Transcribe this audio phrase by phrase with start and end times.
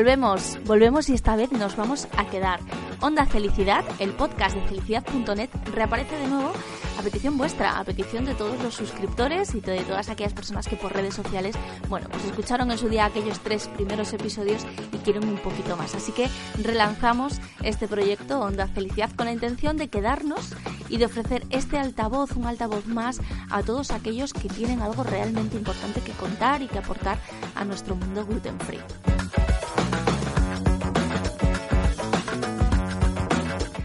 [0.00, 2.58] Volvemos, volvemos y esta vez nos vamos a quedar.
[3.02, 6.54] Onda Felicidad, el podcast de felicidad.net, reaparece de nuevo
[6.98, 10.76] a petición vuestra, a petición de todos los suscriptores y de todas aquellas personas que
[10.76, 11.54] por redes sociales,
[11.90, 15.94] bueno, pues escucharon en su día aquellos tres primeros episodios y quieren un poquito más.
[15.94, 16.30] Así que
[16.62, 20.54] relanzamos este proyecto Onda Felicidad con la intención de quedarnos
[20.88, 23.20] y de ofrecer este altavoz, un altavoz más
[23.50, 27.18] a todos aquellos que tienen algo realmente importante que contar y que aportar
[27.54, 28.80] a nuestro mundo gluten free.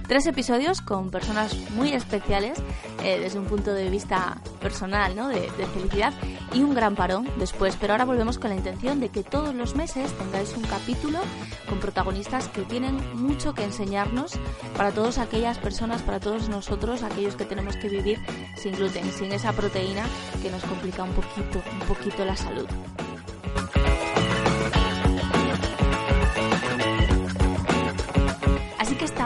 [0.08, 2.60] Tres episodios con personas muy especiales
[3.04, 5.30] eh, desde un punto de vista personal, ¿no?
[5.30, 6.14] De, felicidad
[6.54, 7.76] y un gran parón después.
[7.80, 11.20] Pero ahora volvemos con la intención de que todos los meses tengáis un capítulo
[11.68, 14.34] con protagonistas que tienen mucho que enseñarnos
[14.78, 18.20] para todas aquellas personas, para todos nosotros, aquellos que tenemos que vivir
[18.58, 20.06] sin gluten, sin esa proteína
[20.44, 22.68] que nos complica un poquito, un poquito la salud.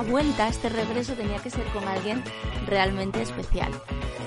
[0.09, 2.23] Vuelta, este regreso tenía que ser con alguien
[2.67, 3.71] realmente especial.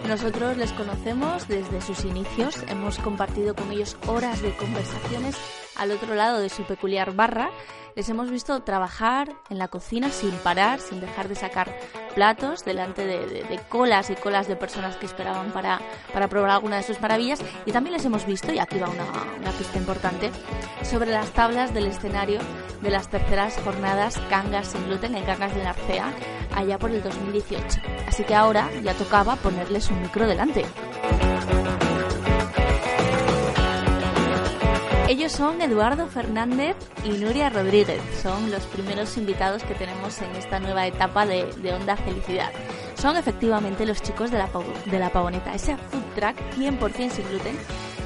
[0.08, 5.36] Nosotros les conocemos desde sus inicios, hemos compartido con ellos horas de conversaciones
[5.82, 7.50] al otro lado de su peculiar barra,
[7.94, 11.76] les hemos visto trabajar en la cocina sin parar, sin dejar de sacar
[12.14, 15.80] platos delante de, colas y colas de personas que esperaban para,
[16.12, 17.40] para, probar alguna de sus maravillas.
[17.66, 19.04] Y también les hemos visto, y aquí va una,
[19.40, 20.30] una pista importante,
[20.82, 22.40] sobre las tablas del escenario
[22.80, 26.12] de las terceras jornadas Cangas sin gluten en Cangas de Narcea,
[26.54, 27.80] allá por el 2018.
[28.06, 30.64] Así que ahora ya tocaba ponerles un micro delante.
[35.12, 36.74] Ellos son Eduardo Fernández
[37.04, 38.00] y Nuria Rodríguez.
[38.22, 42.50] Son los primeros invitados que tenemos en esta nueva etapa de, Onda Felicidad.
[42.94, 44.48] Son efectivamente los chicos de la,
[44.86, 47.58] de la Pavoneta, ese food track 100% sin gluten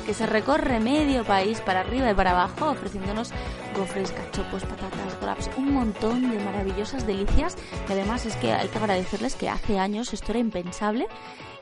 [0.07, 3.33] que se recorre medio país para arriba y para abajo ofreciéndonos
[3.77, 7.57] gofres, cachopos, patatas, wraps, un montón de maravillosas delicias
[7.89, 11.09] y además es que hay que agradecerles que hace años esto era impensable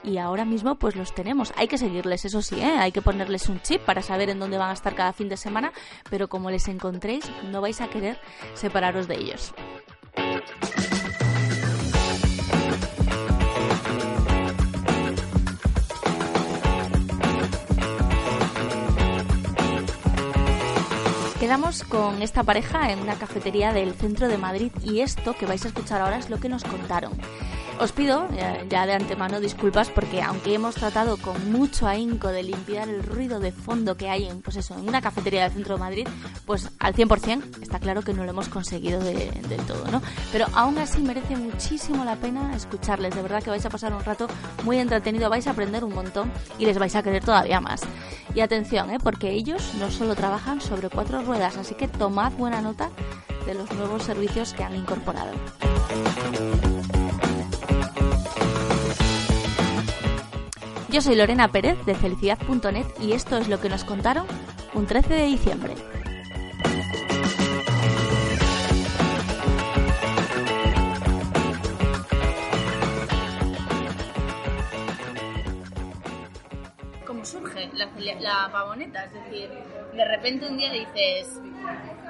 [0.03, 1.55] y ahora mismo pues los tenemos.
[1.57, 2.77] Hay que seguirles, eso sí, ¿eh?
[2.79, 5.39] hay que ponerles un chip para saber en dónde van a estar cada fin de
[5.39, 5.73] semana,
[6.11, 8.21] pero como les encontréis no vais a querer
[8.53, 9.55] separaros de ellos.
[21.45, 25.63] Quedamos con esta pareja en una cafetería del centro de Madrid y esto que vais
[25.67, 27.13] a escuchar ahora es lo que nos contaron.
[27.81, 28.29] Os pido
[28.69, 33.41] ya de antemano disculpas porque aunque hemos tratado con mucho ahínco de limpiar el ruido
[33.41, 36.09] de fondo que hay en, pues eso, en una cafetería del centro de Madrid,
[36.47, 40.01] pues al 100% está claro que no lo hemos conseguido del todo, ¿no?
[40.33, 44.05] Pero aún así merece muchísimo la pena escucharles, de verdad que vais a pasar un
[44.05, 44.29] rato
[44.63, 47.83] muy entretenido, vais a aprender un montón y les vais a querer todavía más.
[48.35, 48.99] Y atención, ¿eh?
[49.03, 52.91] porque ellos no solo trabajan sobre cuatro ruedas, así que tomad buena nota
[53.47, 55.33] de los nuevos servicios que han incorporado.
[60.95, 64.29] Yo soy Lorena Pérez de felicidad.net y esto es lo que nos contaron
[64.75, 65.75] un 13 de diciembre.
[77.05, 79.07] ¿Cómo surge la, pavoneta?
[79.07, 79.51] Es decir,
[79.97, 81.41] de repente un día dices,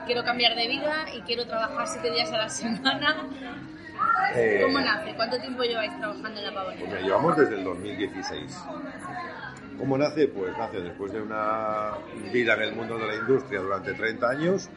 [0.04, 3.30] quiero cambiar de vida y quiero trabajar siete días a la semana
[4.34, 5.14] eh, ¿Cómo nace?
[5.14, 6.90] ¿Cuánto tiempo lleváis trabajando en la pavoneta?
[6.90, 8.58] Pues llevamos desde el 2016.
[9.78, 10.28] ¿Cómo nace?
[10.28, 11.92] Pues nace después de una
[12.32, 14.70] vida en el mundo de la industria durante 30 años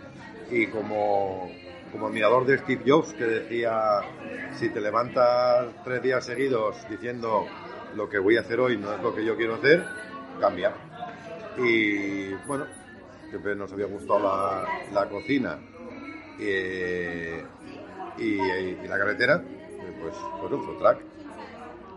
[0.50, 1.50] y como,
[1.92, 4.01] como admirador de Steve Jobs que decía,
[4.56, 7.45] si te levantas tres días seguidos diciendo
[7.95, 9.86] lo que voy a hacer hoy no es lo que yo quiero hacer,
[10.39, 10.74] cambia.
[11.57, 12.66] Y bueno,
[13.30, 15.60] siempre nos había gustado la, la cocina.
[16.39, 17.44] Eh,
[18.18, 19.42] y, la carretera,
[20.00, 21.00] pues, pues un food track.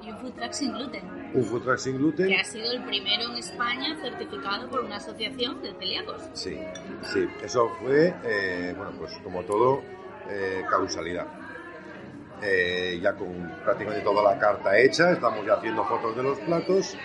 [0.03, 1.03] Y un food truck sin gluten.
[1.35, 2.29] Un food truck sin gluten.
[2.29, 6.23] Que ha sido el primero en España certificado por una asociación de celíacos.
[6.33, 6.59] Sí,
[7.03, 7.29] sí.
[7.43, 9.83] Eso fue, eh, bueno, pues como todo,
[10.31, 11.27] eh, causalidad.
[12.43, 16.97] Eh, ya con prácticamente toda la carta hecha, estamos ya haciendo fotos de los platos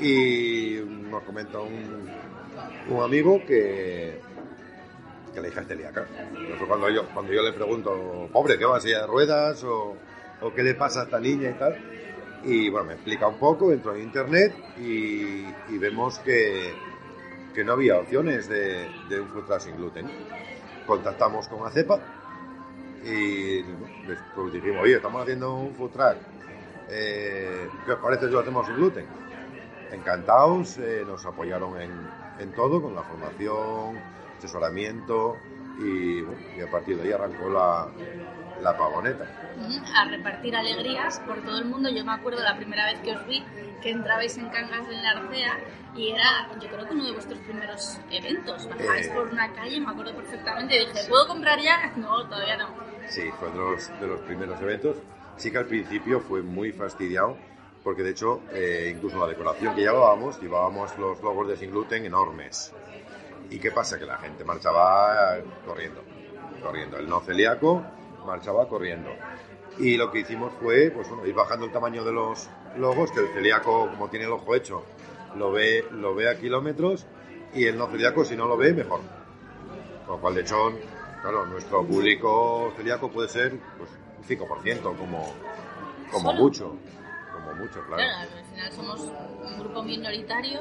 [0.00, 2.10] y nos comenta un,
[2.88, 4.20] un amigo que,
[5.32, 6.06] que la hija es celíaca.
[6.66, 9.64] cuando yo, cuando yo le pregunto, pobre, ¿qué va a de ruedas?
[9.64, 9.96] O,
[10.54, 11.76] qué le pasa a esta niña y tal.
[12.44, 15.44] Y bueno, me explica un poco, entro en internet y,
[15.78, 16.72] vemos que,
[17.54, 20.10] que, no había opciones de, de un food sin gluten.
[20.86, 22.00] Contactamos con ACEPA
[23.04, 23.62] y
[24.34, 25.90] pues dijimos, oye, estamos haciendo un food.
[26.88, 29.06] Eh, ¿Qué os parece si lo hacemos sin gluten?
[29.92, 31.90] Encantados, eh, nos apoyaron en,
[32.38, 33.98] en todo, con la formación,
[34.42, 35.36] asesoramiento
[35.78, 37.88] y, y a partir de ahí arrancó la,
[38.60, 39.24] la pavoneta.
[39.94, 41.88] A repartir alegrías por todo el mundo.
[41.90, 43.44] Yo me acuerdo la primera vez que os vi
[43.80, 45.58] que entrabais en Cangas del Narcea
[45.94, 48.68] y era, yo creo que uno de vuestros primeros eventos.
[48.68, 51.92] Bajáis eh, por una calle, me acuerdo perfectamente, y dije, ¿puedo comprar ya?
[51.96, 52.68] No, todavía no.
[53.08, 54.96] Sí, fue de los, de los primeros eventos.
[55.36, 57.36] Sí que al principio fue muy fastidiado
[57.82, 62.04] porque de hecho eh, incluso la decoración que llevábamos, llevábamos los logos de Sin Gluten
[62.04, 62.72] enormes.
[63.50, 63.98] ¿Y qué pasa?
[63.98, 65.36] Que la gente marchaba
[65.66, 66.02] corriendo,
[66.62, 66.98] corriendo.
[66.98, 67.82] El no celíaco
[68.26, 69.10] marchaba corriendo.
[69.78, 73.20] Y lo que hicimos fue, pues bueno, ir bajando el tamaño de los logos, que
[73.20, 74.84] el celíaco, como tiene el ojo hecho,
[75.36, 77.06] lo ve, lo ve a kilómetros,
[77.54, 79.00] y el no celíaco, si no lo ve, mejor.
[80.06, 80.72] Con lo cual, de hecho,
[81.22, 85.34] claro, nuestro público celíaco puede ser pues, un 5%, como,
[86.10, 86.76] como mucho
[87.54, 88.02] mucho, claro.
[88.02, 89.00] al final somos
[89.44, 90.60] un grupo minoritario,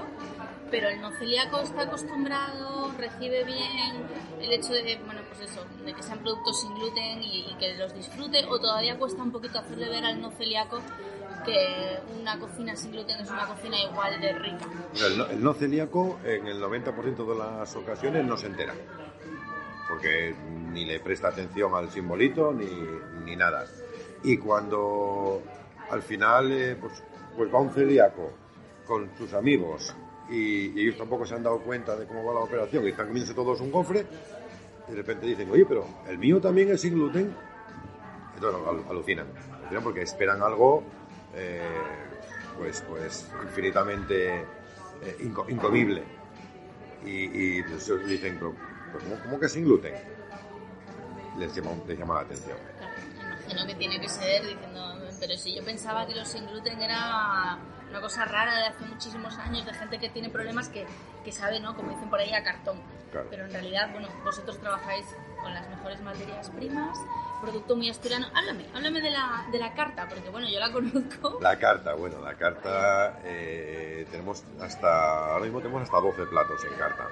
[0.71, 4.07] pero el no celíaco está acostumbrado, recibe bien
[4.39, 7.93] el hecho de, bueno, pues eso, de que sean productos sin gluten y, que los
[7.93, 10.79] disfrute, o todavía cuesta un poquito hacerle ver al no celíaco
[11.45, 14.65] que una cocina sin gluten es una cocina igual de rica.
[15.29, 18.73] El no, celíaco en el 90% de las ocasiones no se entera,
[19.89, 20.33] porque
[20.71, 22.69] ni le presta atención al simbolito ni,
[23.25, 23.65] ni nada.
[24.23, 25.41] Y cuando
[25.89, 27.03] al final eh, pues,
[27.35, 28.31] pues va un celíaco
[28.85, 29.95] con sus amigos
[30.31, 33.35] y, ellos tampoco se han dado cuenta de cómo va la operación y están comiéndose
[33.35, 34.05] todos un cofre
[34.87, 37.35] y de repente dicen, oye, pero el mío también es sin gluten.
[38.35, 39.27] Entonces alucinan,
[39.59, 40.83] alucinan porque esperan algo
[41.35, 41.61] eh,
[42.57, 44.41] pues, pues infinitamente
[45.01, 46.03] eh, incomible.
[47.05, 48.55] Y, y pues, dicen, pero,
[49.23, 49.93] ¿cómo, que es sin gluten?
[51.37, 52.57] Les llama, les llama la atención.
[53.19, 57.59] imagino que tiene que ser diciendo, pero si yo pensaba que los sin gluten era
[57.91, 60.85] una cosa rara de hace muchísimos años, de gente que tiene problemas que,
[61.23, 61.75] que sabe, ¿no?
[61.75, 62.79] Como dicen por ahí, a cartón.
[63.29, 65.05] Pero en realidad, bueno, vosotros trabajáis
[65.41, 66.97] con las mejores materias primas,
[67.41, 68.27] producto muy asturiano.
[68.33, 71.37] Háblame, háblame de la, de la carta, porque bueno, yo la conozco.
[71.41, 76.77] La carta, bueno, la carta, eh, tenemos hasta, ahora mismo tenemos hasta 12 platos en
[76.77, 77.07] carta.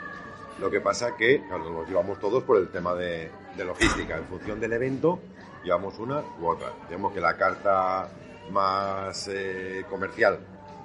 [0.59, 4.15] Lo que pasa que, claro, los llevamos todos por el tema de, de logística.
[4.17, 5.19] En función del evento,
[5.65, 6.71] llevamos una u otra.
[6.87, 8.09] Digamos que la carta
[8.51, 10.39] más eh, comercial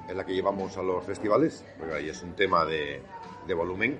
[0.09, 3.03] es la que llevamos a los festivales, porque ahí es un tema de,
[3.47, 3.99] de volumen.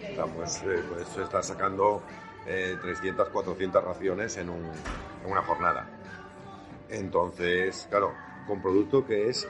[0.00, 2.02] Estamos eh, pues, estar sacando
[2.44, 4.64] 300, eh, 400 raciones en, un,
[5.24, 5.88] en, una jornada.
[6.88, 8.12] Entonces, claro,
[8.46, 9.48] con producto que es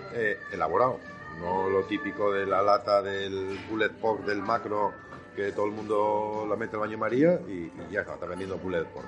[0.52, 0.98] elaborado,
[1.40, 4.92] no lo típico de la lata del bullet pork del macro
[5.34, 8.84] que todo el mundo la mete en baño María y, ya está, está vendiendo bullet
[8.84, 9.06] pork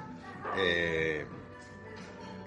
[0.59, 1.25] eh,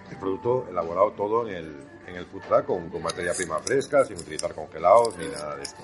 [0.09, 1.75] el producto elaborado todo en el,
[2.07, 5.63] en el food truck con, con, materia prima fresca, sin utilizar congelados ni nada de
[5.63, 5.81] esto.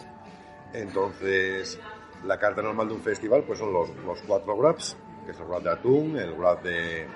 [0.74, 1.80] Entonces,
[2.26, 5.46] la carta normal de un festival pues son los, los cuatro wraps, que es el
[5.46, 7.08] wrap de atún, el wrap de,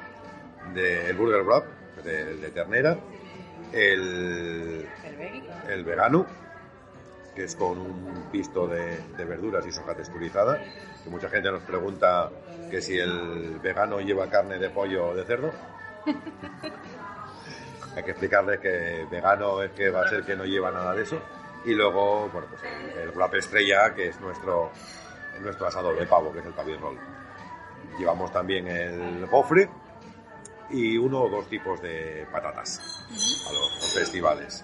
[0.74, 1.66] de el burger wrap
[2.04, 2.98] de, ternera,
[3.72, 4.88] el,
[5.70, 6.26] el vegano,
[7.36, 10.60] que es con un pisto de, de, verduras y soja texturizada,
[11.04, 12.30] que mucha gente nos pregunta
[12.70, 15.52] que si el vegano lleva carne de pollo o de cerdo.
[17.96, 21.04] Hay que explicarle que vegano es que va a ser que no lleva nada de
[21.04, 21.20] eso.
[21.66, 22.62] Y luego, bueno, pues
[22.98, 24.72] el, wrap estrella, que es nuestro,
[25.42, 26.98] nuestro asado de pavo, que es el pavil roll.
[27.98, 29.70] Llevamos también el gofre
[30.70, 32.80] y uno o dos tipos de patatas
[33.48, 34.64] a los, festivales.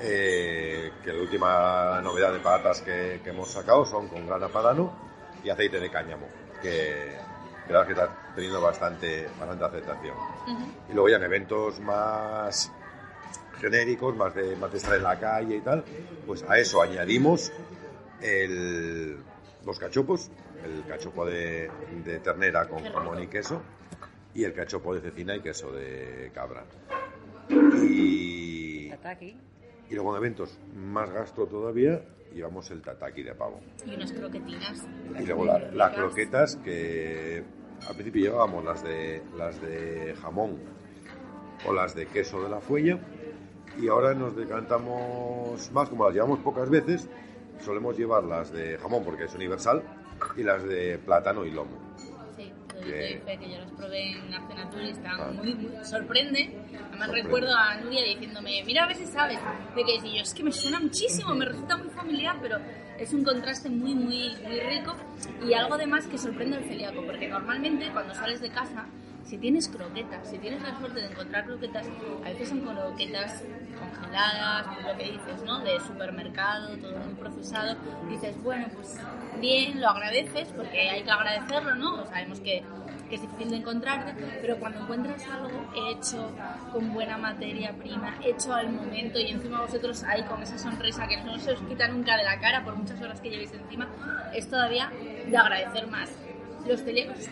[0.00, 4.92] Eh, que la última novedad de patatas que, que, hemos sacado son con grana padano
[5.44, 6.26] y aceite de cáñamo,
[6.60, 7.16] que
[7.66, 10.14] que está teniendo bastante, bastante aceptación.
[10.90, 12.70] Y luego ya en eventos más
[13.60, 15.84] genéricos, más de, más de estar en la calle y tal,
[16.26, 17.52] pues a eso añadimos
[18.20, 19.18] el,
[19.64, 20.30] los cachopos,
[20.64, 21.70] el cachopo de,
[22.04, 23.62] de ternera con jamón y queso
[24.34, 26.64] y el cachopo de cecina y queso de cabra.
[27.48, 29.36] Y, tataki.
[29.90, 32.00] Y luego en eventos más gasto todavía,
[32.34, 33.60] llevamos el tataki de pavo.
[33.86, 34.82] Y unas croquetinas.
[35.20, 37.44] Y luego la- las croquetas que
[37.88, 40.58] al principio llevábamos las de las de jamón
[41.66, 42.98] o las de queso de la fuella
[43.80, 47.08] y ahora nos decantamos más, como las llevamos pocas veces,
[47.60, 49.82] solemos llevar las de jamón porque es universal
[50.36, 51.76] y las de plátano y lomo.
[52.36, 55.30] Sí, doy- Que- fe que yo las probé en Arcenatur y están Ah.
[55.32, 55.84] muy, muy...
[55.84, 56.56] Sorprende.
[56.72, 57.22] Además Sorprende.
[57.22, 59.38] recuerdo a Nuria diciéndome, mira a ver si sabes.
[59.74, 62.58] De que y yo, es que me suena muchísimo, me resulta muy familiar, pero
[62.98, 64.94] es un contraste muy, muy, muy rico.
[65.46, 68.86] Y algo además que sorprende al celíaco, porque normalmente cuando sales de casa,
[69.24, 71.86] si tienes croquetas, si tienes la suerte de encontrar croquetas,
[72.24, 73.42] a veces son croquetas
[73.78, 75.60] congeladas, pues lo que dices, ¿no?
[75.60, 77.76] De supermercado, todo muy procesado.
[78.08, 78.96] Dices, bueno, pues
[79.40, 82.04] bien, lo agradeces, porque hay que agradecerlo, ¿no?
[82.06, 82.62] Sabemos que,
[83.14, 85.48] que es difícil de encontrarte, pero cuando encuentras algo
[85.88, 86.32] hecho,
[86.72, 91.22] con buena materia prima, hecho al momento, y encima vosotros ahí con esa sonrisa que
[91.22, 93.88] no se os quita nunca de la cara por muchas horas que llevéis encima,
[94.34, 94.90] es todavía
[95.26, 96.10] de agradecer más.
[96.66, 97.28] Los celíacos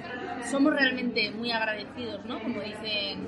[0.51, 2.41] somos realmente muy agradecidos, ¿no?
[2.41, 3.27] Como dicen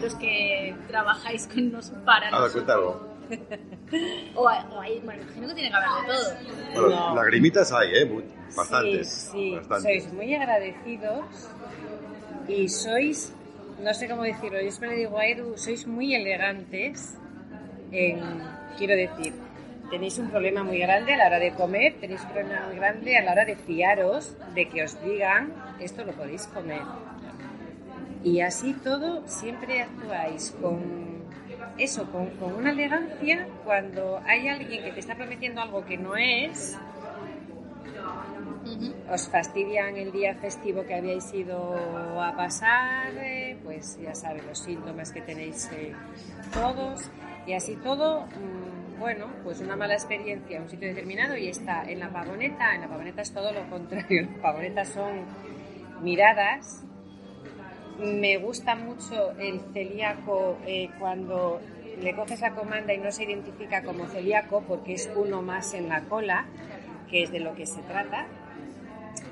[0.00, 3.11] los que trabajáis con nos para Ahora nosotros.
[4.34, 6.82] O, hay- o hay, bueno, imagino que tiene que haber de todo.
[6.86, 7.14] Bueno, No.
[7.16, 8.22] lagrimitas hay, ¿eh?
[8.56, 9.08] Bastantes.
[9.08, 10.02] Sí, sí, bastantes.
[10.04, 11.24] sois muy agradecidos
[12.48, 13.32] y sois,
[13.82, 17.14] no sé cómo decirlo, yo siempre le digo a Edu, sois muy elegantes
[17.92, 18.20] en,
[18.78, 19.34] quiero decir,
[19.90, 23.16] tenéis un problema muy grande a la hora de comer, tenéis un problema muy grande
[23.18, 26.80] a la hora de fiaros, de que os digan, esto lo podéis comer.
[28.24, 31.11] Y así todo, siempre actuáis con
[31.78, 36.16] eso, con, con una elegancia cuando hay alguien que te está prometiendo algo que no
[36.16, 36.78] es,
[38.64, 38.94] Ujú.
[39.12, 44.58] os fastidian el día festivo que habíais ido a pasar, eh, pues ya sabes los
[44.58, 45.92] síntomas que tenéis eh,
[46.52, 47.10] todos
[47.46, 51.82] y así todo, mm, bueno, pues una mala experiencia en un sitio determinado y está
[51.90, 55.10] en la pavoneta, en la pavoneta es todo lo contrario, las pavonetas son
[56.02, 56.84] miradas.
[58.02, 61.60] Me gusta mucho el celíaco eh, cuando
[62.00, 65.88] le coges la comanda y no se identifica como celíaco porque es uno más en
[65.88, 66.46] la cola,
[67.08, 68.26] que es de lo que se trata.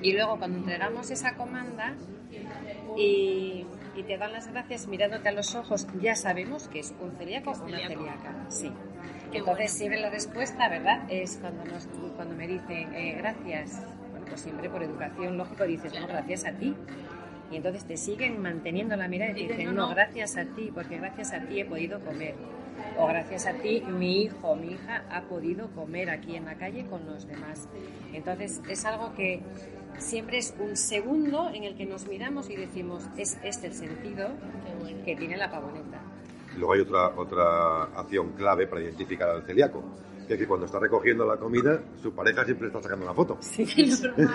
[0.02, 1.94] Y luego cuando entregamos esa comanda
[2.96, 7.12] y, y te dan las gracias mirándote a los ojos, ya sabemos que es un
[7.16, 8.46] celíaco o una celíaca.
[8.48, 8.70] Sí.
[9.32, 9.68] Qué Entonces bueno.
[9.68, 11.02] siempre la respuesta, ¿verdad?
[11.08, 13.80] Es cuando, nos, cuando me dicen eh, gracias.
[14.10, 16.74] Bueno, pues siempre por educación lógico dices, no, gracias a ti.
[17.50, 20.99] Y entonces te siguen manteniendo la mirada y te Dicen, no, gracias a ti, porque
[20.99, 22.35] gracias a ti he podido comer.
[22.97, 26.57] O gracias a ti mi hijo o mi hija ha podido comer aquí en la
[26.57, 27.69] calle con los demás.
[28.12, 29.42] Entonces es algo que
[29.99, 34.28] siempre es un segundo en el que nos miramos y decimos, es este el sentido
[35.04, 36.00] que tiene la pavoneta.
[36.57, 39.85] Luego hay otra, otra acción clave para identificar al celíaco,
[40.26, 43.38] que es que cuando está recogiendo la comida, su pareja siempre está sacando una foto.
[43.40, 44.33] Es normal, ¿no?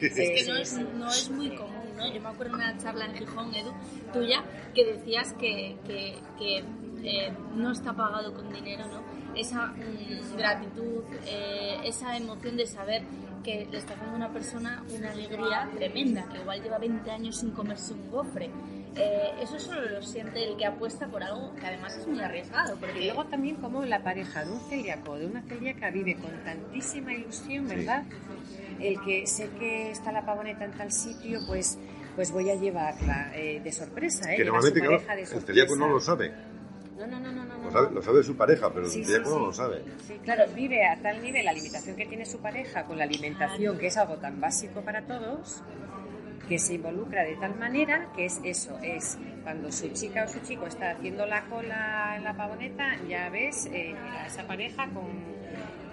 [0.06, 0.86] es que sí, no, es, sí.
[0.94, 2.14] no es muy común, ¿no?
[2.14, 3.72] Yo me acuerdo de una charla en Gijón, Edu,
[4.12, 4.44] tuya,
[4.74, 6.64] que decías que, que, que,
[7.02, 9.02] eh, no está pagado con dinero, ¿no?
[9.36, 13.02] Esa mm, gratitud, eh, esa emoción de saber
[13.42, 17.36] que le está dando a una persona una alegría tremenda, que igual lleva 20 años
[17.36, 18.50] sin comerse un gofre.
[18.96, 22.76] Eh, eso solo lo siente el que apuesta por algo que además es muy arriesgado,
[22.76, 26.30] porque Y luego también como la pareja de un celíaco, de una celíaca vive con
[26.44, 28.04] tantísima ilusión, ¿verdad?
[28.78, 31.76] El que sé que está la pavoneta en tal sitio, pues
[32.14, 34.36] pues voy a llevarla eh, de sorpresa, ¿eh?
[34.36, 35.46] que su normalmente claro, pareja de el sorpresa.
[35.46, 36.32] celíaco no lo sabe.
[36.98, 37.64] No, no, no, no, no.
[37.64, 39.82] Lo sabe, lo sabe su pareja, pero Sí, el sí, celíaco no lo sabe.
[40.06, 43.78] Sí, claro, vive a tal nivel la limitación que tiene su pareja con la alimentación,
[43.78, 45.60] que es algo tan básico para todos,
[46.48, 50.40] que se involucra de tal manera que es eso, es cuando su chica o su
[50.40, 55.33] chico está haciendo la cola en la pavoneta, ya ves eh, a esa pareja con,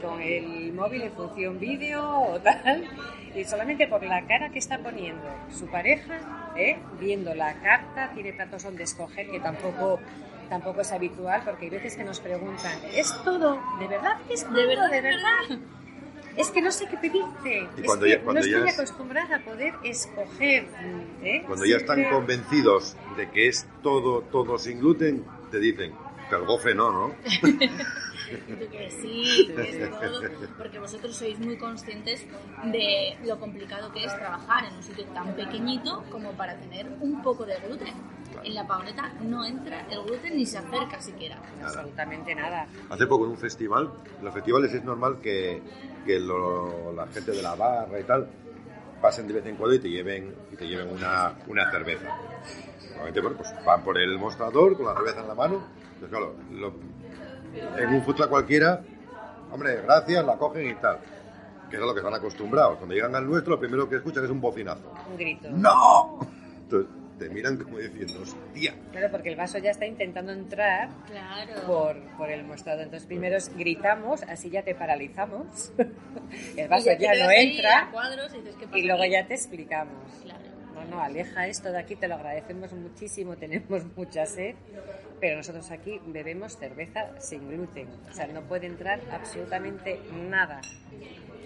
[0.02, 2.84] con el móvil en función vídeo o tal,
[3.36, 5.24] y solamente por la cara que está poniendo
[5.58, 6.78] su pareja, ¿eh?
[7.00, 10.00] viendo la carta, tiene tantos donde escoger que tampoco
[10.50, 13.58] tampoco es habitual porque hay veces que nos preguntan, ¿es todo?
[13.80, 14.18] ¿De verdad?
[14.30, 14.54] ¿Es todo?
[14.56, 15.60] de verdad, ¿De verdad?
[16.36, 17.68] Es que no sé qué pedirte.
[17.78, 20.66] Y es cuando que ya- cuando no ya estoy es- acostumbrada a poder escoger.
[21.24, 21.44] ¿eh?
[21.48, 25.94] Cuando ya están convencidos de que es todo, todo sin gluten, te dicen,
[26.30, 27.16] que el gofre no, ¿no?
[28.38, 30.22] Tú que sí, que es todo,
[30.58, 32.26] porque vosotros sois muy conscientes
[32.64, 37.22] de lo complicado que es trabajar en un sitio tan pequeñito como para tener un
[37.22, 37.94] poco de gluten.
[38.44, 41.38] En la pavoneta no entra el gluten ni se acerca siquiera.
[41.64, 42.66] Absolutamente nada.
[42.90, 45.62] Hace poco en un festival, en los festivales es normal que,
[46.06, 48.28] que lo- la gente de la barra y tal
[49.02, 52.08] pasen de vez en cuando y te lleven, y te lleven una, una cerveza.
[52.90, 55.64] Normalmente, bueno, pues van por el mostrador con la cerveza en la mano.
[55.96, 56.74] Entonces, claro, lo-
[57.78, 58.82] en un food cualquiera,
[59.52, 60.98] hombre, gracias, la cogen y tal.
[61.70, 62.78] Que es a lo que están acostumbrados.
[62.78, 64.94] Cuando llegan al nuestro, lo primero que escuchan es un bocinazo.
[65.10, 65.48] Un grito.
[65.52, 66.20] ¡No!
[66.64, 68.74] Entonces, te miran como diciendo, hostia.
[68.92, 71.62] Claro, porque el vaso ya está intentando entrar Claro.
[71.68, 72.84] por, por el mostrador.
[72.84, 75.72] Entonces, primero gritamos, así ya te paralizamos.
[76.58, 77.90] el vaso ya no entra.
[77.92, 79.94] cuadros y dices, ¿qué pasa Y luego ya te explicamos.
[80.24, 80.31] Claro.
[80.90, 84.56] No, no, aleja esto de aquí, te lo agradecemos muchísimo, tenemos mucha sed,
[85.20, 90.62] pero nosotros aquí bebemos cerveza sin gluten, o sea, no puede entrar absolutamente nada.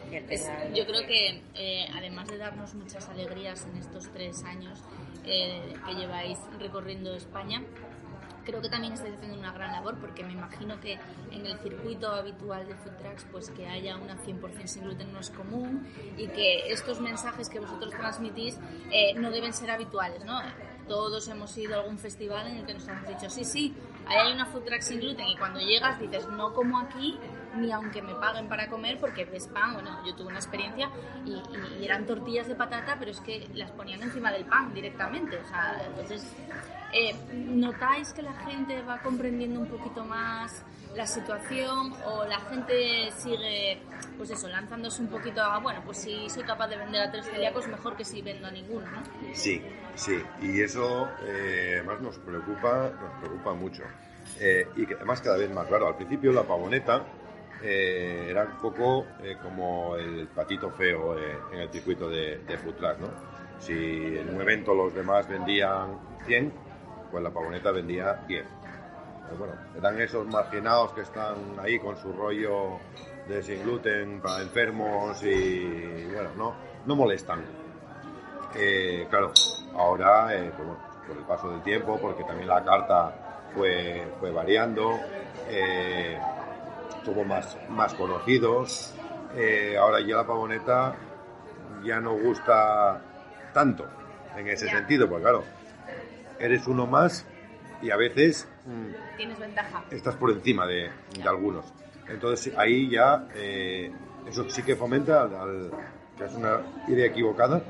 [0.09, 4.43] que Es- tenga- yo creo que eh, además de darnos muchas alegrías en estos tres
[4.43, 4.79] años
[5.25, 7.63] eh, que lleváis recorriendo España,
[8.45, 10.99] creo que también estáis haciendo una gran labor porque me imagino que
[11.31, 15.19] en el circuito habitual de food trucks pues que haya una 100% sin gluten no
[15.19, 15.87] es común
[16.17, 18.57] y que estos mensajes que vosotros transmitís
[18.91, 20.39] eh, no deben ser habituales, ¿no?
[20.87, 23.75] Todos hemos ido a algún festival en el que nos han dicho, sí, sí,
[24.07, 27.17] ahí hay una food truck sin gluten y cuando llegas dices, no como aquí,
[27.55, 30.89] ni aunque me paguen para comer porque ves pan, bueno, yo tuve una experiencia
[31.25, 34.73] y, y- y eran tortillas de patata, pero es que las ponían encima del pan
[34.75, 36.23] directamente, o sea, entonces,
[36.95, 40.63] eh, ¿notáis que la gente va comprendiendo un poquito más
[40.95, 43.81] la situación o la gente sigue,
[44.17, 47.25] pues eso, lanzándose un poquito a, bueno, pues si soy capaz de vender a tres
[47.25, 49.03] celíacos, mejor que si vendo a ninguno, ¿no?
[49.33, 49.61] Sí,
[49.95, 53.83] sí, y eso eh, además nos preocupa, nos preocupa mucho.
[54.39, 55.87] Eh, y que además cada vez más claro.
[55.87, 57.05] Al principio la pavoneta
[57.61, 61.17] eh, era un poco eh, como el patito feo
[61.51, 62.57] en el circuito de, de
[62.99, 63.35] ¿no?
[63.59, 66.53] Si en un evento los demás vendían 100,
[67.15, 68.45] pues la pavoneta vendía 10.
[69.25, 72.77] Pues bueno, eran esos marginados que están ahí con su rollo
[73.25, 76.55] de sin gluten para enfermos y bueno, no,
[76.85, 77.41] no molestan.
[78.53, 79.31] Eh, claro,
[79.77, 84.31] ahora, eh, pues bueno, por el paso del tiempo, porque también la carta fue, fue
[84.31, 84.99] variando,
[85.47, 86.19] eh,
[87.05, 88.93] somos más, más conocidos,
[89.37, 90.93] eh, ahora ya la pavoneta
[91.81, 93.01] ya no gusta
[93.53, 93.87] tanto
[94.35, 95.45] en ese sentido, pues claro,
[96.45, 97.25] eres uno más
[97.81, 99.83] y a veces mm, Tienes ventaja.
[99.91, 100.89] estás por encima de,
[101.21, 101.65] de algunos.
[102.07, 103.91] Entonces ahí ya eh,
[104.27, 105.71] eso sí que fomenta, al- al-
[106.17, 107.61] que es una idea equivocada,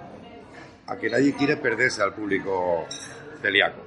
[0.88, 2.85] a que nadie quiere perderse al público
[3.41, 3.81] celíaco.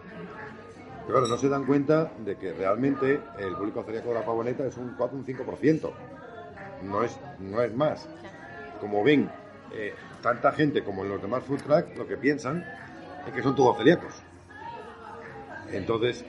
[1.07, 4.67] Pero claro, no se dan cuenta de que realmente el público celíaco de la pavoneta
[4.67, 5.91] es un 4 un 5%.
[6.83, 8.07] No es, no es más.
[8.81, 9.31] Como ven
[9.73, 12.65] eh, tanta gente como en los demás food truck, lo que piensan
[13.27, 14.13] es que son todos celíacos.
[15.73, 16.25] Entonces,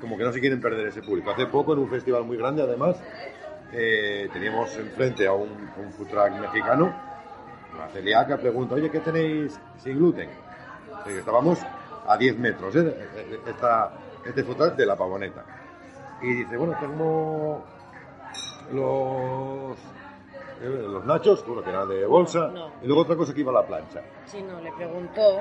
[0.00, 1.30] como que no se quieren perder ese público.
[1.30, 3.00] Hace poco, en un festival muy grande, además,
[3.72, 6.92] eh, teníamos enfrente a un, un food truck mexicano,
[7.74, 10.28] una celíaca, pregunta, oye, ¿qué tenéis sin gluten?
[11.06, 11.58] Y estábamos
[12.06, 13.08] a 10 metros, ¿eh?
[13.46, 13.92] Esta,
[14.24, 15.44] este food truck de la pavoneta.
[16.22, 17.64] Y dice, bueno, tengo
[18.72, 19.78] los,
[20.62, 22.70] eh, los nachos, uno que era de bolsa, No.
[22.82, 24.02] y luego otra cosa que iba a la plancha.
[24.26, 25.40] Sí, no, le preguntó,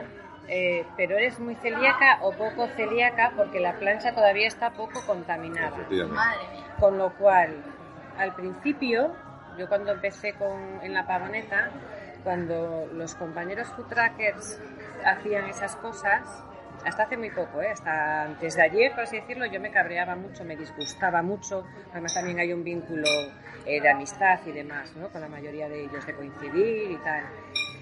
[0.49, 3.33] eh, ¿pero eres muy celíaca o poco celíaca?
[3.35, 5.69] Porque la plancha todavía está poco contaminada.
[5.69, 6.15] Efectivamente.
[6.15, 6.75] Madre mía.
[6.79, 7.63] Con lo cual,
[8.17, 9.15] al principio,
[9.57, 11.69] yo cuando empecé con, en la pavoneta,
[12.23, 14.59] cuando los compañeros food trackers
[15.05, 16.43] hacían esas cosas,
[16.85, 17.69] hasta hace muy poco, ¿eh?
[17.71, 21.65] hasta antes de ayer, por así decirlo, yo me cabreaba mucho, me disgustaba mucho.
[21.91, 23.07] Además, también hay un vínculo
[23.65, 25.09] eh, de amistad y demás, ¿no?
[25.09, 27.23] con la mayoría de ellos, de coincidir y tal.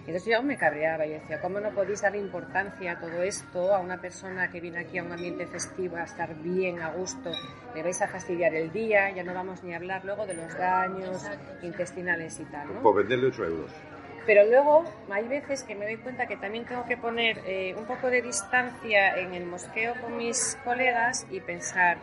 [0.07, 3.79] Entonces yo me cabreaba y decía, ¿cómo no podéis darle importancia a todo esto a
[3.79, 7.29] una persona que viene aquí a un ambiente festivo a estar bien, a gusto?
[7.75, 10.57] Le vais a fastidiar el día, ya no vamos ni a hablar luego de los
[10.57, 11.29] daños
[11.61, 12.81] intestinales y tal, ¿no?
[12.81, 13.71] Por venderle 8 euros.
[14.25, 17.83] Pero luego hay veces que me doy cuenta que también tengo que poner eh, un
[17.83, 21.97] poco de distancia en el mosqueo con mis colegas y pensar,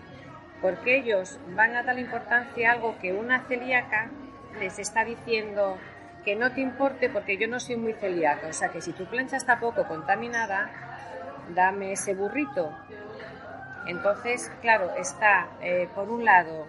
[0.61, 4.11] ¿por qué ellos van a dar importancia a algo que una celíaca
[4.61, 5.79] les está diciendo
[6.25, 8.49] que no te importe porque yo no soy muy celíaca?
[8.49, 10.71] O sea, que si tu plancha está poco contaminada,
[11.55, 12.73] dame ese burrito.
[13.87, 16.67] Entonces, claro, está eh, por un lado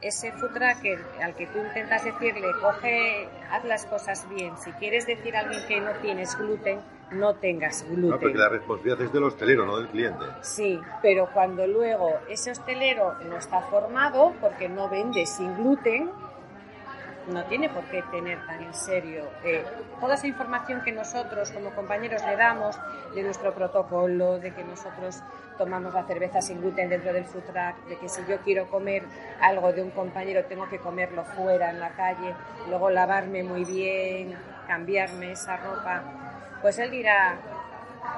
[0.00, 4.56] ese food tracker al que tú intentas decirle, coge, haz las cosas bien.
[4.58, 6.80] Si quieres decir a alguien que no tienes gluten,
[7.12, 8.18] no tengas No, gluten.
[8.20, 10.24] porque la responsabilidad es del hostelero, no del cliente.
[10.40, 16.10] Sí, pero cuando luego ese hostelero no está formado porque no vende sin gluten,
[17.28, 19.64] no tiene por qué tener tan en serio eh,
[20.00, 22.78] toda esa información que nosotros como compañeros le damos
[23.14, 25.22] de nuestro protocolo, de que nosotros
[25.56, 29.04] tomamos la cerveza sin gluten dentro del food truck, de que si yo quiero comer
[29.40, 32.34] algo de un compañero tengo que comerlo fuera en la calle,
[32.68, 36.02] luego lavarme muy bien, cambiarme esa ropa,
[36.60, 37.36] pues él dirá,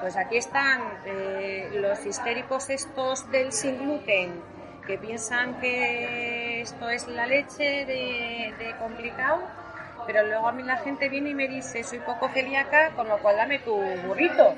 [0.01, 4.55] pues aquí están eh, los histéricos estos del sin gluten
[4.87, 6.34] que piensan que
[6.65, 9.43] esto es la leche de, complicado,
[10.07, 13.19] pero luego a mí la gente viene y me dice, soy poco celíaca, con lo
[13.19, 14.55] cual dame tu burrito.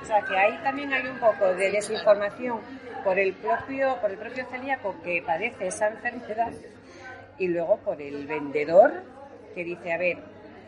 [0.00, 2.60] O sea que ahí también hay un poco de desinformación
[3.02, 6.52] por el propio, por el propio celíaco que padece esa enfermedad
[7.38, 9.02] y luego por el vendedor
[9.52, 10.18] que dice, a ver,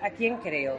[0.03, 0.77] ¿a quién creo?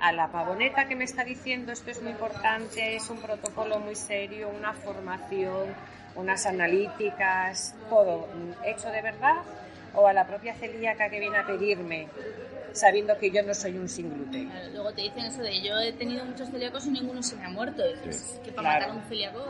[0.00, 3.94] A la pavoneta que me está diciendo esto es muy importante, es un protocolo muy
[3.94, 5.74] serio, una formación,
[6.14, 8.28] unas analíticas, todo
[8.64, 9.42] hecho de verdad,
[9.94, 12.08] o a la propia celíaca que viene a pedirme
[12.72, 14.50] sabiendo que yo no soy un sin gluten.
[14.72, 17.48] luego te dicen eso de yo he tenido muchos celíacos y ninguno se me ha
[17.48, 17.82] muerto.
[18.44, 19.44] que para matar a un celíaco...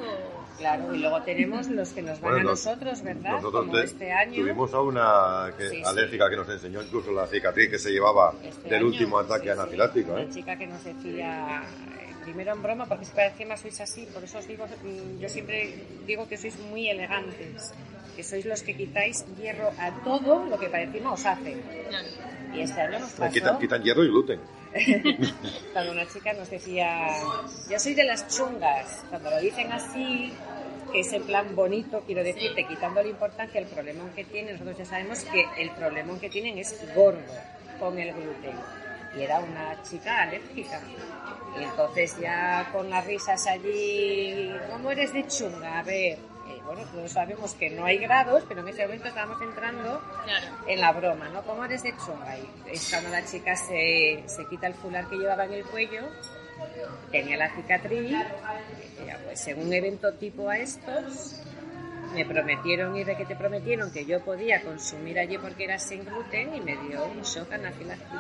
[0.59, 3.33] Claro, y luego tenemos los que nos van a nosotros, ¿verdad?
[3.33, 4.35] Nosotros Como este año.
[4.35, 8.85] Tuvimos a una alérgica que nos enseñó incluso la cicatriz que se llevaba este del
[8.85, 10.19] último ataque anafiláctico.
[10.19, 10.25] ¿eh?
[10.25, 11.63] Una chica que nos decía,
[12.23, 15.29] primero en broma, porque si parecía más sois así, por eso os digo, mm, yo
[15.29, 15.75] siempre
[16.07, 17.73] digo que sois muy elegantes,
[18.17, 21.57] que sois los que quitáis hierro a todo lo que parecimos os hace.
[22.55, 23.33] Y este año nos pasó...
[23.33, 24.41] Quitan, quitan hierro y gluten.
[25.73, 27.09] cuando una chica nos decía,
[27.69, 30.33] yo soy de las chungas, cuando lo dicen así,
[30.93, 34.79] que es en plan bonito, quiero decirte, quitando la importancia el problema que tienen, nosotros
[34.79, 37.21] ya sabemos que el problema que tienen es gordo
[37.79, 38.55] con el gluten.
[39.17, 40.81] Y era una chica alérgica.
[41.59, 45.81] Y entonces ya con las risas allí, ¿cómo eres de chunga?
[45.81, 46.19] A ver,
[46.65, 50.01] bueno, todos sabemos que no hay grados, pero en ese momento estábamos entrando
[50.69, 51.43] en la broma, ¿no?
[51.43, 52.39] ¿Cómo eres de chunga?
[52.39, 56.03] Y es cuando la chica se, se quita el fular que llevaba en el cuello,
[57.11, 58.17] tenía la cicatriz,
[59.25, 61.43] pues en un evento tipo a estos,
[62.15, 66.05] me prometieron y de que te prometieron que yo podía consumir allí porque era sin
[66.05, 68.17] gluten y me dio un shock anafiláctico.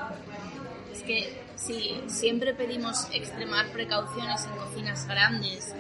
[0.92, 5.74] Es que si siempre pedimos extremar precauciones en cocinas grandes,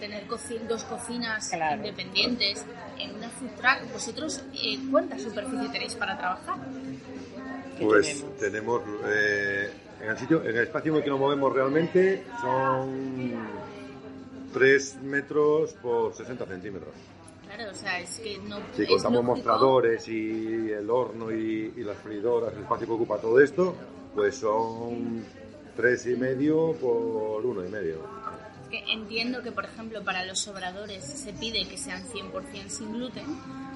[0.00, 0.26] tener
[0.68, 2.64] dos cocinas independientes
[2.98, 6.58] en una food truck, vosotros, eh, ¿cuánta superficie tenéis para trabajar?
[7.80, 9.70] Pues tenemos, eh,
[10.02, 13.34] en el sitio, en el espacio en el que nos movemos realmente son
[14.52, 16.94] 3 metros por 60 centímetros.
[17.46, 18.58] Claro, o sea, es que no.
[18.76, 23.40] Si contamos mostradores y el horno y, y, las freidoras, el espacio que ocupa todo
[23.40, 23.74] esto,
[24.16, 25.24] pues son
[25.76, 28.16] tres y medio por uno y medio
[28.70, 33.26] que entiendo que, por ejemplo, para los sobradores se pide que sean 100% sin gluten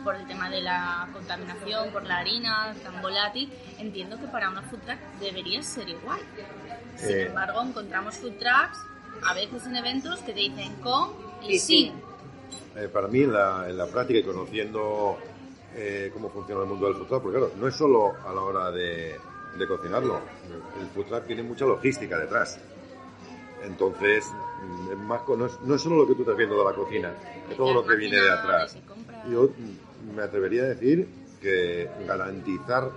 [0.05, 3.53] por el tema de la contaminación, por la harina tan volátil.
[3.79, 6.21] Entiendo que para una food truck debería ser igual.
[6.97, 7.27] Sin eh.
[7.27, 8.79] embargo, encontramos food trucks
[9.25, 11.11] a veces en eventos que te dicen con
[11.43, 11.93] y sin.
[12.77, 15.19] Eh, para mí, en la, en la, práctica y conociendo
[15.75, 18.41] eh, cómo funciona el mundo del food truck, porque claro, no es solo a la
[18.41, 19.17] hora de,
[19.57, 20.21] de cocinarlo.
[20.81, 22.59] El food truck tiene mucha logística detrás.
[23.63, 24.25] Entonces,
[24.63, 27.13] mm, más, no, es, no es solo lo que tú estás viendo de la cocina,
[27.49, 28.77] es todo lo que viene de atrás.
[29.31, 29.51] Yo
[30.15, 31.09] me atrevería a decir
[31.41, 32.91] que garantizar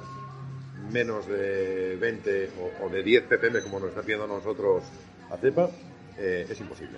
[0.92, 4.84] menos de 20 o, de 10 ppm como nos está pidiendo nosotros
[5.32, 5.70] a CEPA
[6.18, 6.98] eh, es imposible.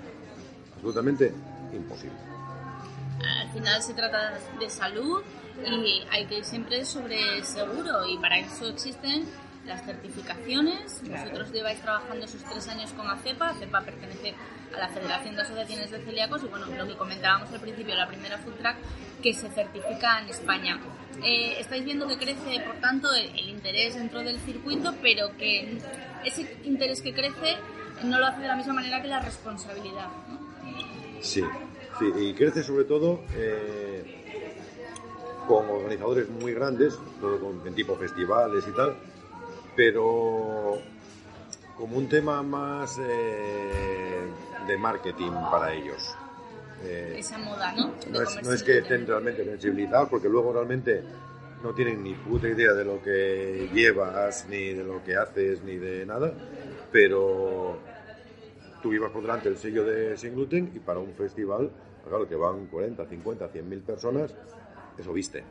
[0.76, 1.32] Absolutamente
[1.74, 2.18] imposible.
[3.42, 5.24] Al final se trata de salud
[5.66, 9.26] y hay que ir siempre sobre seguro y para eso existen
[9.66, 11.02] las certificaciones.
[11.10, 13.50] Vosotros lleváis trabajando esos tres años con ACEPA.
[13.50, 14.34] ACEPA pertenece
[14.76, 18.08] a la Federación de Asociaciones de Celíacos y bueno, lo que comentábamos al principio, la
[18.08, 18.78] primera food track
[19.22, 20.80] que se certifica en España.
[21.24, 25.80] Eh, estáis viendo que crece, por tanto, el, interés dentro del circuito, pero que
[26.24, 27.58] ese interés que crece
[28.04, 30.10] no lo hace de la misma manera que la responsabilidad.
[31.22, 31.42] Sí,
[31.98, 34.26] sí, y crece sobre todo eh,
[35.48, 38.96] con organizadores muy grandes, todo con, en tipo festivales y tal,
[39.76, 40.80] pero
[41.78, 44.22] como un tema más eh,
[44.68, 46.16] de marketing para ellos.
[46.84, 47.94] Eh, Esa moda, ¿no?
[48.12, 51.04] No es, que estén realmente sensibilizados, porque luego realmente
[51.64, 55.78] no tienen ni puta idea de lo que llevas, ni de lo que haces, ni
[55.78, 56.32] de nada,
[56.92, 57.80] pero
[58.82, 61.72] tú ibas por delante el sello de Sin Gluten y para un festival,
[62.08, 64.36] claro, que van 40, 50, 100 mil personas,
[64.98, 65.44] eso viste.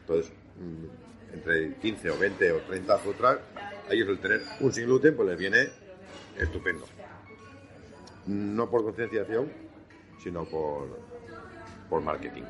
[0.00, 3.38] Entonces, mm, entre 15 o 20 o 30 food a
[3.90, 5.68] ellos el tener un sin gluten pues les viene
[6.36, 6.86] estupendo.
[8.26, 9.50] No por concienciación,
[10.22, 11.00] sino por,
[11.88, 12.42] por marketing.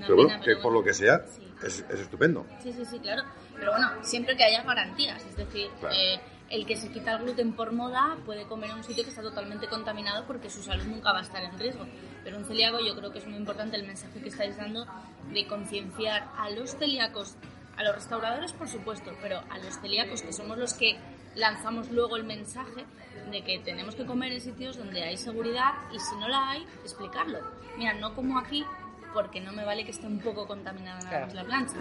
[0.00, 1.24] pero bueno, que por lo que sea,
[1.62, 2.44] es, es, estupendo.
[2.62, 3.22] Sí, sí, sí, claro.
[3.54, 7.54] Pero bueno, siempre que haya garantías, es decir, eh, el que se quita el gluten
[7.54, 11.12] por moda puede comer en un sitio que está totalmente contaminado porque su salud nunca
[11.12, 11.86] va a estar en riesgo.
[12.22, 14.86] Pero un celíaco yo creo que es muy importante el mensaje que estáis dando
[15.32, 17.36] de concienciar a los celíacos
[17.76, 20.96] a los restauradores, por supuesto, pero a los celíacos, que somos los que
[21.34, 22.86] lanzamos luego el mensaje
[23.30, 26.66] de que tenemos que comer en sitios donde hay seguridad y si no la hay,
[26.82, 27.38] explicarlo.
[27.76, 28.64] Mira, no como aquí,
[29.12, 31.76] porque no me vale que esté un poco contaminada nada más la plancha.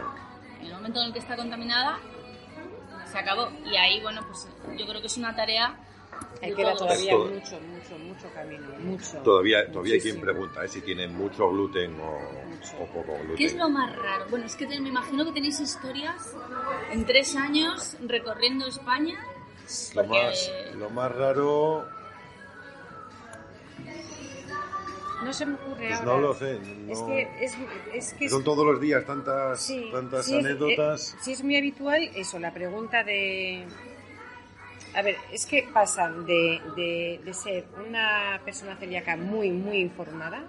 [0.60, 2.00] En el momento en el que está contaminada,
[3.06, 3.50] se acabó.
[3.66, 5.76] Y ahí, bueno, pues yo creo que es una tarea
[6.46, 9.18] hay que todavía mucho, mucho, mucho camino, mucho.
[9.20, 10.68] Todavía, todavía hay quien pregunta ¿eh?
[10.68, 13.36] si tienen mucho gluten o, poco gluten.
[13.36, 14.26] ¿Qué es lo más raro?
[14.30, 16.36] Bueno, es que me imagino que tenéis historias
[16.92, 19.20] en tres años recorriendo España.
[19.96, 21.86] Lo, más, lo más raro
[25.26, 26.60] no se me ocurre pues No lo sé.
[26.88, 31.14] Es, que, es, que Son todos los días tantas, tantas anécdotas.
[31.14, 33.66] Eh, sí, es muy habitual eso, la pregunta de.
[34.96, 36.62] A ver, es que pasan de,
[37.22, 40.42] de, ser una persona celíaca muy, muy informada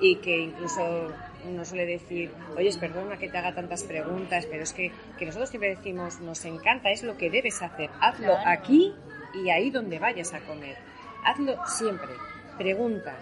[0.00, 1.12] y que incluso
[1.50, 5.50] nos suele decir, oye, perdona que te haga tantas preguntas, pero es que, que nosotros
[5.50, 8.94] siempre decimos, nos encanta, es lo que debes hacer, hazlo aquí
[9.34, 10.78] y ahí donde vayas a comer.
[11.22, 12.12] Hazlo siempre,
[12.56, 13.14] pregunta,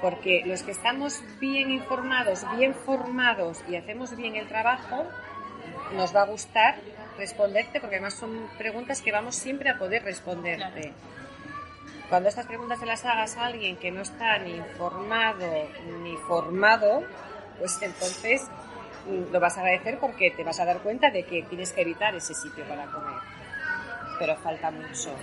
[0.00, 5.04] porque los que estamos bien informados, bien formados y hacemos bien el trabajo,
[5.94, 6.76] nos va a gustar
[7.20, 10.92] responderte, porque además son preguntas que vamos siempre a poder responderte.
[12.08, 15.46] Cuando estas preguntas se las hagas a alguien que no está ni informado
[16.02, 17.04] ni formado,
[17.60, 18.48] pues entonces
[19.06, 21.82] mm, lo vas a agradecer porque te vas a dar cuenta de que tienes que
[21.82, 23.20] evitar ese sitio para comer.
[24.18, 25.14] Pero falta mucho.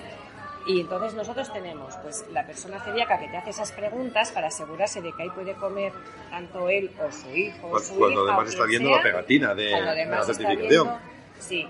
[0.68, 5.02] Y entonces nosotros tenemos pues la persona celíaca que te hace esas preguntas para asegurarse
[5.02, 5.92] de que ahí puede comer
[6.30, 10.24] tanto él o su hijo o su cuando además está viendo la pegatina de, la
[10.24, 10.90] certificación.
[11.40, 11.68] sí.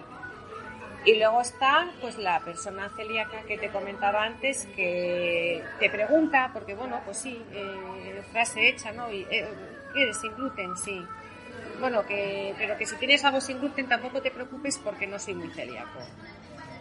[1.08, 6.76] Y luego está pues la persona celíaca que te comentaba antes que te pregunta, porque
[6.76, 9.10] bueno, pues sí, eh, frase hecha, ¿no?
[9.10, 9.48] Y, eh,
[9.94, 10.76] ¿Quieres sin gluten?
[10.76, 11.02] Sí.
[11.80, 15.36] Bueno, que, pero que si tienes algo sin gluten tampoco te preocupes porque no soy
[15.36, 15.98] muy celíaco.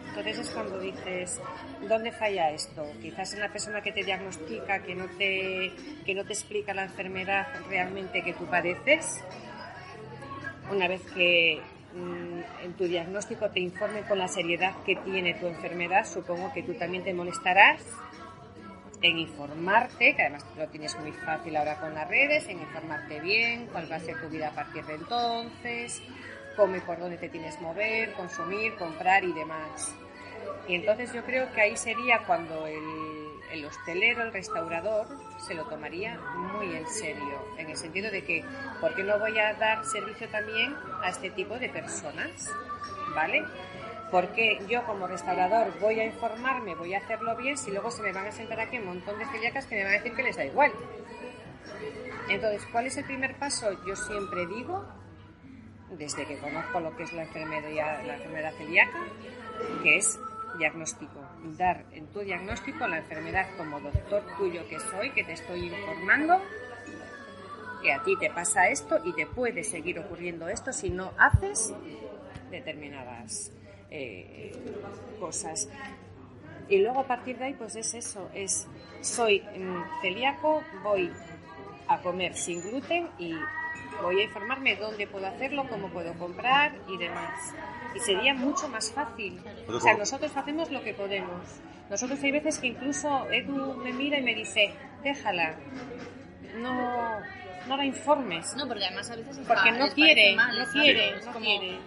[0.09, 1.41] Entonces es cuando dices,
[1.89, 2.85] ¿dónde falla esto?
[3.01, 5.73] Quizás en la persona que te diagnostica, que no te,
[6.05, 9.23] que no te explica la enfermedad realmente que tú padeces.
[10.69, 11.63] Una vez que
[12.63, 16.75] en tu diagnóstico te informe con la seriedad que tiene tu enfermedad, supongo que tú
[16.75, 17.83] también te molestarás
[19.03, 23.67] en informarte, que además lo tienes muy fácil ahora con las redes, en informarte bien,
[23.67, 26.03] cuál va a ser tu vida a partir de entonces,
[26.57, 29.95] y por dónde te tienes mover, consumir, comprar y demás.
[30.67, 32.83] Y entonces yo creo que ahí sería cuando el,
[33.65, 35.07] hostelero, el restaurador,
[35.39, 38.45] se lo tomaría muy en serio, en el sentido de que,
[38.81, 42.51] ¿por qué no voy a dar servicio también a este tipo de personas?
[43.15, 43.45] ¿Vale?
[44.11, 48.13] Porque yo como restaurador voy a informarme, voy a hacerlo bien, si luego se me
[48.13, 50.37] van a sentar aquí un montón de celíacas que me van a decir que les
[50.37, 50.73] da igual.
[52.29, 53.71] Entonces, ¿cuál es el primer paso?
[53.87, 54.85] Yo siempre digo,
[55.91, 58.99] desde que conozco lo que es la enfermedad, la enfermedad celíaca,
[59.83, 60.19] que es
[60.57, 61.21] diagnóstico,
[61.57, 66.41] dar en tu diagnóstico la enfermedad como doctor tuyo que soy, que te estoy informando
[67.83, 71.73] que a ti te pasa esto y te puede seguir ocurriendo esto si no haces
[72.51, 73.53] determinadas
[73.91, 74.53] eh,
[75.21, 75.69] cosas.
[76.69, 78.67] Y luego a partir de ahí, pues es eso, es
[79.01, 81.13] soy mm, celíaco, voy
[81.87, 83.35] a comer sin gluten y
[84.03, 87.55] voy a informarme dónde puedo hacerlo, cómo puedo comprar y demás
[87.97, 89.41] y sería mucho más fácil.
[89.69, 91.43] O sea, nosotros hacemos lo que podemos.
[91.89, 95.57] Nosotros hay veces que incluso Edu me mira y me dice, déjala,
[96.57, 97.21] no,
[97.69, 98.55] no la informes.
[98.57, 101.79] No, porque además a veces porque no quiere, no quiere, no quiere.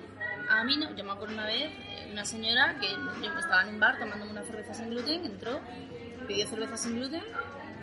[0.49, 3.75] A mí no, yo me acuerdo una vez, eh, una señora que yo estaba en
[3.75, 5.59] un bar tomándome una cerveza sin gluten, entró,
[6.27, 7.21] pidió cerveza sin gluten,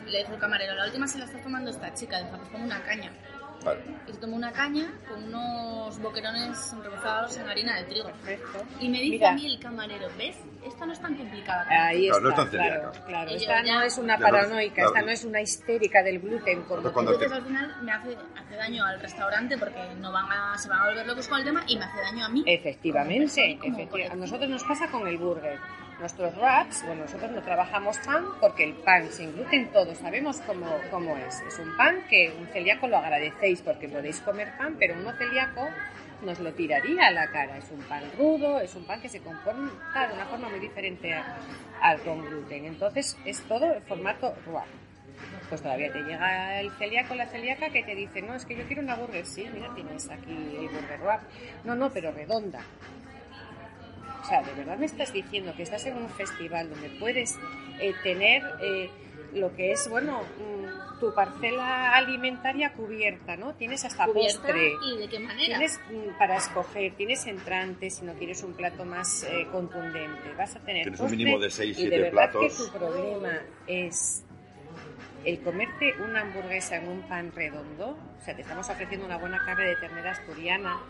[0.06, 2.64] le dijo el camarero, la última se la está tomando esta chica, deja pues como
[2.64, 3.12] una caña.
[4.06, 8.08] Y se tomó una caña con unos boquerones rebozados en harina de trigo.
[8.08, 8.64] Perfecto.
[8.80, 10.36] Y me dice a mí el camarero, ¿ves?
[10.64, 11.66] Esta no es tan complicada.
[11.68, 13.30] Ahí está, no es tan claro, claro.
[13.30, 16.62] Esta no es una paranoica, esta no es una histérica del gluten.
[16.62, 20.68] Como Entonces al final me hace, hace, daño al restaurante porque no van a, se
[20.68, 22.44] van a volver locos con el tema y me hace daño a mí.
[22.46, 24.12] Efectivamente, efectivamente.
[24.12, 25.58] A nosotros nos pasa con el burger.
[25.98, 30.66] Nuestros wraps, bueno, nosotros no trabajamos pan porque el pan sin gluten todos sabemos cómo,
[30.90, 31.40] cómo es.
[31.40, 35.12] Es un pan que un celíaco lo agradecéis porque podéis comer pan, pero un no
[35.12, 35.66] celíaco
[36.22, 37.56] nos lo tiraría a la cara.
[37.56, 41.14] Es un pan rudo, es un pan que se comporta de una forma muy diferente
[41.80, 42.66] al con gluten.
[42.66, 44.66] Entonces es todo en formato wrap.
[45.48, 48.64] Pues todavía te llega el celíaco, la celíaca que te dice, no, es que yo
[48.66, 51.22] quiero una burger, sí, mira, tienes aquí el burger wrap.
[51.64, 52.60] No, no, pero redonda.
[54.26, 57.38] O sea, ¿de verdad me estás diciendo que estás en un festival donde puedes
[57.80, 58.90] eh, tener eh,
[59.34, 63.54] lo que es, bueno, mm, tu parcela alimentaria cubierta, ¿no?
[63.54, 64.72] Tienes hasta postre.
[64.84, 65.58] ¿Y de qué manera?
[65.58, 70.34] Tienes mm, para escoger, tienes entrantes si no quieres un plato más eh, contundente.
[70.36, 73.42] Vas a tener Tienes un mínimo de 6, 7 y de verdad que tu problema
[73.68, 74.24] es
[75.24, 79.44] el comerte una hamburguesa en un pan redondo, o sea, te estamos ofreciendo una buena
[79.44, 80.80] carne de ternera asturiana,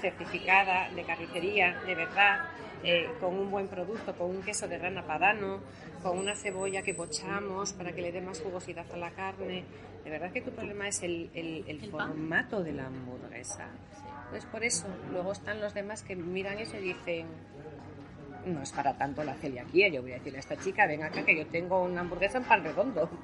[0.00, 2.46] certificada de carnicería, de verdad,
[2.82, 5.60] eh, con un buen producto, con un queso de rana padano,
[6.02, 9.64] con una cebolla que pochamos para que le dé más jugosidad a la carne.
[10.04, 13.68] De verdad que tu problema es el, el, formato de la hamburguesa.
[14.30, 17.26] Pues por eso, luego están los demás que miran eso y dicen,
[18.46, 19.88] no es para tanto la celiaquía.
[19.88, 22.44] Yo voy a decirle a esta chica, ven acá que yo tengo una hamburguesa en
[22.44, 23.08] pan redondo.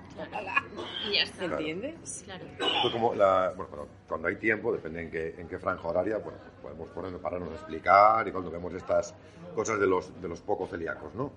[1.09, 1.45] Y ya está.
[1.45, 2.23] ¿Entiendes?
[2.25, 2.45] Claro.
[2.59, 6.39] Pues como la, bueno, cuando hay tiempo, depende en qué, en qué franja horaria, bueno,
[6.63, 9.15] podemos ponernos, pararnos a explicar y cuando vemos estas
[9.55, 11.33] cosas de los, de los poco celíacos, ¿no?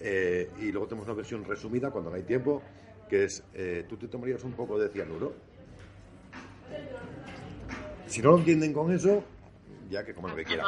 [0.00, 2.62] Eh, y luego tenemos una versión resumida cuando no hay tiempo,
[3.08, 5.34] que es, eh, ¿tú te tomarías un poco de cianuro?
[8.06, 9.24] Si no lo entienden con eso,
[9.90, 10.66] ya que coman lo que quieran.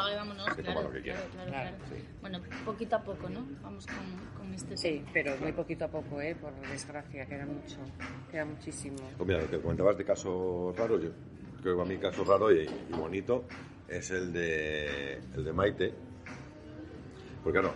[0.56, 1.22] que claro, lo que quieran.
[1.46, 1.76] Claro,
[2.20, 3.46] Bueno, poquito a poco, ¿no?
[3.62, 4.76] Vamos con, con este.
[4.76, 6.34] Sí, pero muy poquito a poco, ¿eh?
[6.34, 7.76] Por desgracia, queda mucho,
[8.30, 8.98] queda muchísimo.
[9.16, 11.10] Pues mira, lo que comentabas de casos raros, yo
[11.62, 13.44] creo que a mí caso raro y, bonito
[13.88, 15.94] es el de, el de Maite.
[17.42, 17.74] Porque claro,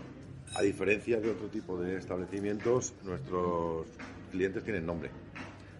[0.55, 3.87] a diferencia de otro tipo de establecimientos, nuestros
[4.31, 5.11] clientes tienen nombre.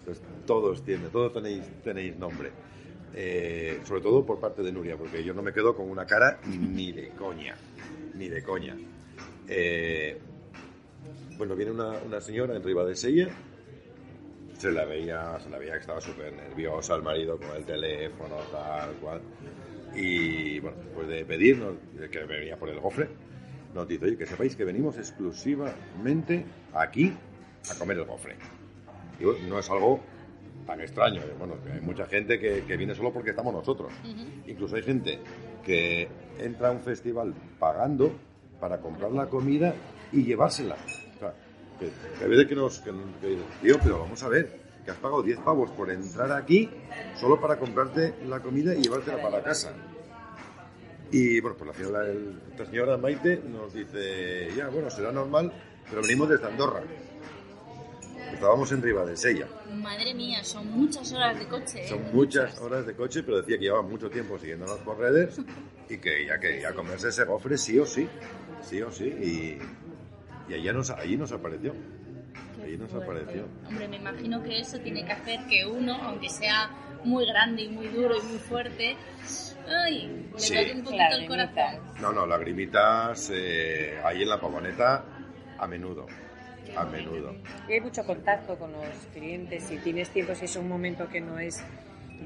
[0.01, 2.51] Entonces, todos tienen, todos tenéis, tenéis nombre.
[3.15, 6.41] Eh, sobre todo por parte de Nuria, porque yo no me quedo con una cara
[6.47, 7.55] ni de coña,
[8.15, 8.77] ni de coña.
[9.49, 10.19] Eh,
[11.37, 13.29] bueno, viene una, señora en Riva de Sella,
[14.57, 18.37] se la veía, se la veía que estaba súper nerviosa el marido con el teléfono,
[18.51, 19.21] tal cual.
[19.95, 21.75] Y bueno, después de pedirnos
[22.11, 23.09] que venía por el gofre,
[23.75, 27.13] nos dice, oye, que sepáis que venimos exclusivamente aquí
[27.71, 28.37] a comer el gofre.
[29.49, 30.01] No es algo
[30.67, 31.23] tan extraño.
[31.39, 33.93] Bueno, hay mucha gente que, viene solo porque estamos nosotros.
[34.47, 35.19] Incluso hay gente
[35.65, 38.13] que entra a un festival pagando
[38.61, 39.75] para comprar la comida
[40.13, 40.77] y llevársela.
[41.17, 41.35] O sea,
[41.79, 42.81] que, a veces que nos...
[42.81, 42.93] Que,
[43.61, 46.69] tío, pero vamos a ver, que has pagado 10 pavos por entrar aquí
[47.17, 49.73] solo para comprarte la comida y llevártela para casa.
[51.11, 52.07] Y bueno, pues la señora,
[52.51, 55.53] esta señora Maite nos dice, ya, bueno, será normal,
[55.91, 56.83] pero venimos desde Andorra.
[58.33, 59.47] Estábamos en Riva de Sella.
[59.73, 61.85] Madre mía, son muchas horas de coche.
[61.85, 61.89] ¿eh?
[61.89, 65.41] Son muchas, horas de coche, pero decía que llevaba mucho tiempo siguiéndonos por redes
[65.89, 68.09] y que ya quería comerse ese gofre sí o sí,
[68.63, 69.05] sí o sí.
[69.05, 69.59] Y,
[70.51, 71.75] y allí, nos, allí nos apareció.
[72.63, 73.47] allí nos apareció.
[73.67, 76.71] Hombre, me imagino que eso tiene que hacer que uno, aunque sea
[77.05, 78.97] muy grande y muy duro y muy fuerte,
[79.69, 80.57] ay, le sí.
[80.75, 81.81] un poquito el corazón.
[82.01, 85.05] No, no, lagrimitas eh, ahí en la pavoneta
[85.59, 86.07] a menudo
[86.77, 87.35] a menudo.
[87.69, 89.65] Y hay mucho contacto con los clientes.
[89.65, 91.63] Si tienes tiempo, si es un momento que no es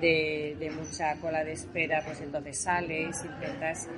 [0.01, 3.89] de, mucha cola de espera, pues entonces sales, intentas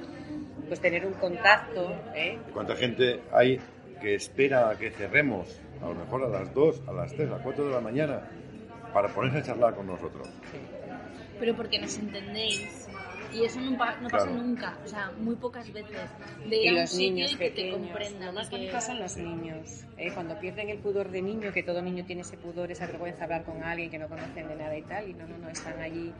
[0.66, 1.90] pues tener un contacto.
[2.14, 2.38] ¿eh?
[2.52, 3.58] ¿Cuánta gente hay
[4.00, 5.60] que espera a que cerremos?
[5.82, 8.20] A lo mejor a las 2, a las 3, a las 4 de la mañana
[8.92, 10.28] para ponerse a charlar con nosotros.
[11.38, 12.87] Pero porque nos entendéis
[13.32, 15.96] y eso no, pasa nunca, o sea, muy pocas veces.
[16.48, 18.26] De y los niños que te comprendan.
[18.26, 19.84] Lo más bonito son los niños.
[19.96, 20.10] ¿eh?
[20.14, 23.24] Cuando pierden el pudor de niño, que todo niño tiene ese pudor, esa vergüenza de
[23.24, 25.80] hablar con alguien que no conocen de nada y tal, y no, no, no, están
[25.80, 26.12] allí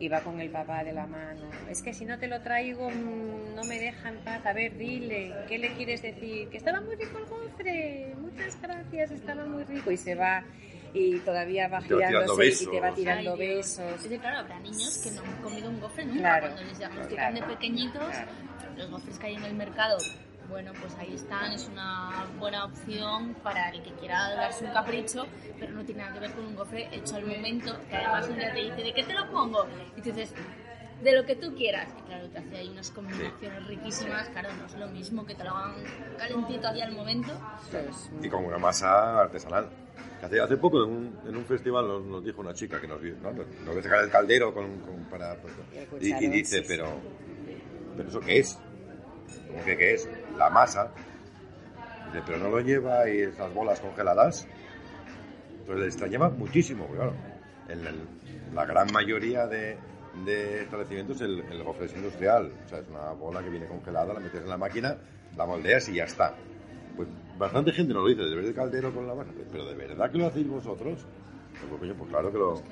[0.00, 1.50] y va con el papá de la mano.
[1.68, 4.44] Es que si no te lo traigo, mm, no me dejan paz.
[4.46, 6.48] A ver, dile, ¿qué le quieres decir?
[6.48, 9.90] Que estaba muy rico el gofre, muchas gracias, estaba muy rico.
[9.90, 10.42] Y se va
[10.92, 14.04] y todavía va girándose y te va tirando besos.
[14.04, 16.40] Es claro, habrá niños que no han comido un gofre nunca.
[16.40, 18.14] Cuando les diagnostican de pequeñitos,
[18.76, 19.98] los gofres que hay en el mercado,
[20.48, 25.26] bueno, pues ahí están, es una buena opción para el que quiera darse un capricho,
[25.58, 28.36] pero no tiene nada que ver con un gofre hecho al momento, que además un
[28.36, 29.66] día te dice, ¿de qué te lo pongo?
[29.96, 30.34] Y tú dices,
[31.02, 31.88] de lo que tú quieras.
[31.98, 35.44] Y claro, te hace ahí unas combinaciones riquísimas, claro, no es lo mismo que te
[35.44, 35.84] lo hagan
[36.18, 37.30] calentito ahí al momento.
[38.22, 39.68] Y con una masa artesanal.
[40.22, 43.14] Hace, hace poco en un, en un festival nos, dijo una chica que nos vio,
[43.22, 43.32] ¿no?
[43.32, 44.68] Nos ve sacar el caldero con,
[45.10, 45.36] para,
[45.98, 46.86] y, y, dice, pero,
[47.96, 48.58] pero ¿eso qué es?
[49.48, 50.08] ¿Cómo que qué es?
[50.36, 50.92] La masa.
[52.06, 54.46] Dice, pero no lo lleva y esas bolas congeladas.
[55.60, 57.14] Entonces le extrañaba muchísimo, claro.
[57.68, 59.78] En la gran mayoría de,
[60.26, 62.52] de establecimientos el, el gofre es industrial.
[62.66, 64.96] O sea, es una bola que viene congelada, la metes en la máquina,
[65.36, 66.34] la moldeas y ya está.
[66.96, 67.08] Pues
[67.40, 70.10] bastante gente nos lo dice, de ver el caldero con la masa, pero ¿de verdad
[70.12, 70.98] que lo hacéis vosotros?
[71.68, 72.64] Pues, pues claro que lo, pues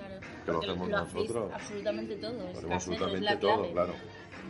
[0.44, 1.52] que lo hacemos nosotros.
[1.52, 2.32] Absolutamente todo.
[2.32, 3.94] Lo hacemos absolutamente todo, claro.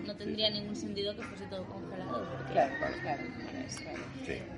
[0.07, 2.25] No tendría ningún sentido que fuese todo congelado.
[2.53, 2.95] Claro, claro.
[3.03, 3.23] claro.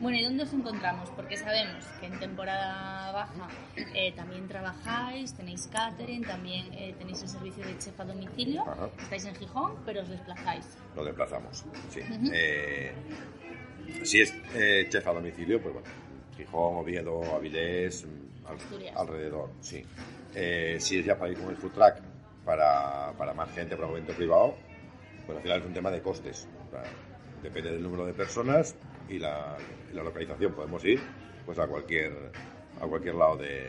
[0.01, 1.09] Bueno, ¿y dónde os encontramos?
[1.11, 3.49] Porque sabemos que en temporada baja
[3.95, 8.65] eh, también trabajáis, tenéis catering, también eh, tenéis el servicio de chef a domicilio.
[9.01, 10.67] Estáis en Gijón, pero os desplazáis.
[10.95, 12.01] Lo desplazamos, sí.
[14.05, 15.89] Si es eh, chef a domicilio, pues bueno,
[16.37, 19.85] Gijón, Oviedo, Avilés, mm, alrededor, sí.
[20.35, 21.97] Eh, si es ya para ir con el food truck
[22.45, 24.57] para, para más gente, para un evento privado,
[25.27, 26.49] pues al final es un tema de costes.
[27.43, 28.75] depende del número de personas
[29.09, 29.57] y la,
[29.93, 30.55] localización.
[30.55, 31.01] Podemos ir
[31.45, 32.13] pues a cualquier,
[32.81, 33.69] a cualquier lado de,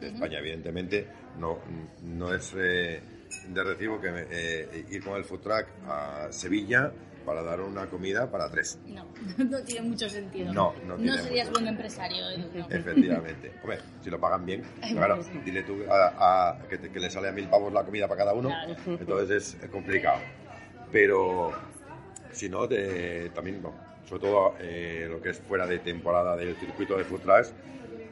[0.00, 0.38] España.
[0.38, 1.06] Evidentemente,
[1.38, 1.58] no,
[2.02, 3.00] no es eh,
[3.48, 6.92] de recibo que eh, ir con el food truck a Sevilla
[7.24, 8.78] para dar una comida para tres.
[8.86, 9.06] No,
[9.44, 10.52] no tiene mucho sentido.
[10.52, 12.24] No, no, no serías buen empresario.
[12.68, 13.52] Efectivamente.
[13.62, 14.62] Hombre, si lo pagan bien,
[14.92, 18.50] claro, dile tú a, que, le sale a mil pavos la comida para cada uno,
[18.86, 20.20] entonces es, complicado.
[20.90, 21.52] Pero
[22.32, 22.68] si no,
[23.34, 23.62] también,
[24.06, 27.54] sobre todo eh, lo que es fuera de temporada del circuito de food trucks,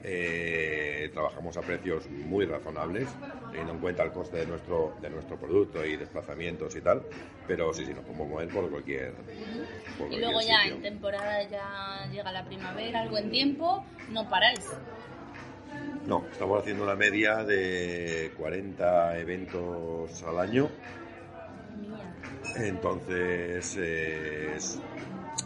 [0.02, 3.08] eh, trabajamos a precios muy razonables,
[3.50, 7.02] teniendo en cuenta el coste de nuestro, de nuestro producto y desplazamientos y tal,
[7.46, 9.12] pero sí, sí, nos podemos mover por cualquier.
[10.10, 14.66] y luego ya en temporada ya llega la primavera, el buen tiempo, no paráis.
[16.06, 20.68] No, estamos haciendo una media de 40 eventos al año.
[22.56, 23.78] Entonces,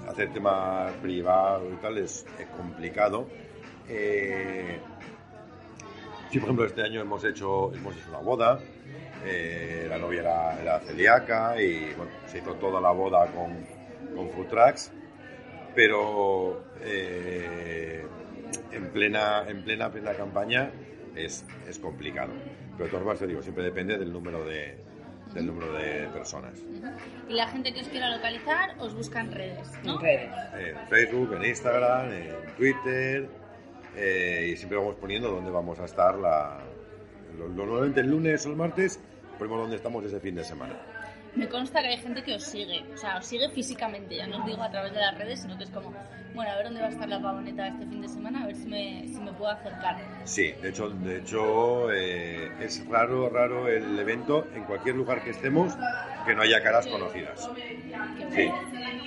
[0.09, 2.25] hacer tema privado y tal es
[2.57, 3.27] complicado
[3.89, 4.79] eh,
[6.33, 8.59] por ejemplo, este año hemos hecho, hemos hecho una boda,
[9.25, 10.21] eh, la novia
[10.61, 13.65] era, celíaca y bueno, se hizo toda la boda con,
[14.15, 14.93] con food trucks,
[15.75, 18.05] pero eh,
[18.73, 20.71] en, plena, en plena, plena campaña
[21.15, 22.33] es, es complicado.
[22.73, 24.77] Pero de todas maneras, digo, siempre depende del número de,
[25.33, 26.59] del número de personas.
[27.29, 29.95] Y la gente que os quiera localizar os busca en redes, ¿no?
[29.95, 30.31] En redes.
[30.55, 33.44] En Facebook, en Instagram, en Twitter,
[33.97, 36.61] eh, y siempre vamos poniendo dónde vamos a estar la,
[37.39, 39.01] normalmente el lunes o el martes
[39.39, 40.75] ponemos dónde estamos ese fin de semana.
[41.35, 44.39] Me consta que hay gente que os sigue, o sea, os sigue físicamente, ya no
[44.39, 45.93] os digo a través de las redes, sino que es como,
[46.33, 48.55] bueno, a ver dónde va a estar la pavoneta este fin de semana, a ver
[48.55, 49.97] si me, si me puedo acercar.
[50.23, 55.31] Sí, de hecho, de hecho eh, es raro, raro el evento en cualquier lugar que
[55.31, 55.75] estemos
[56.25, 57.51] que no haya caras conocidas.
[58.33, 58.49] Sí,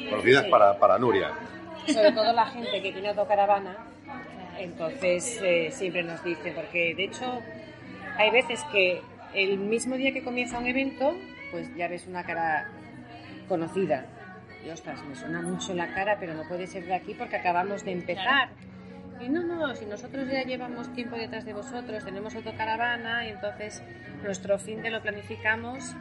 [0.10, 1.32] conocidas Para, para Nuria.
[1.88, 3.78] Sobre todo la gente que tiene autocaravana
[4.60, 7.42] entonces eh, siempre nos dice, porque de hecho
[8.18, 9.02] hay veces que
[9.34, 11.16] el mismo día que comienza un evento,
[11.52, 12.70] pues ya ves una cara
[13.48, 14.06] conocida.
[14.66, 17.86] Y ostras, me suena mucho la cara, pero no puede ser de aquí porque acabamos
[17.86, 18.50] de empezar.
[19.20, 23.82] Y no, no, si nosotros ya llevamos tiempo detrás de vosotros, tenemos autocaravana, y entonces
[24.24, 25.96] nuestro fin de lo planificamos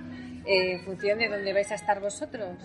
[0.45, 2.59] eh, en función de dónde vais a estar vosotros.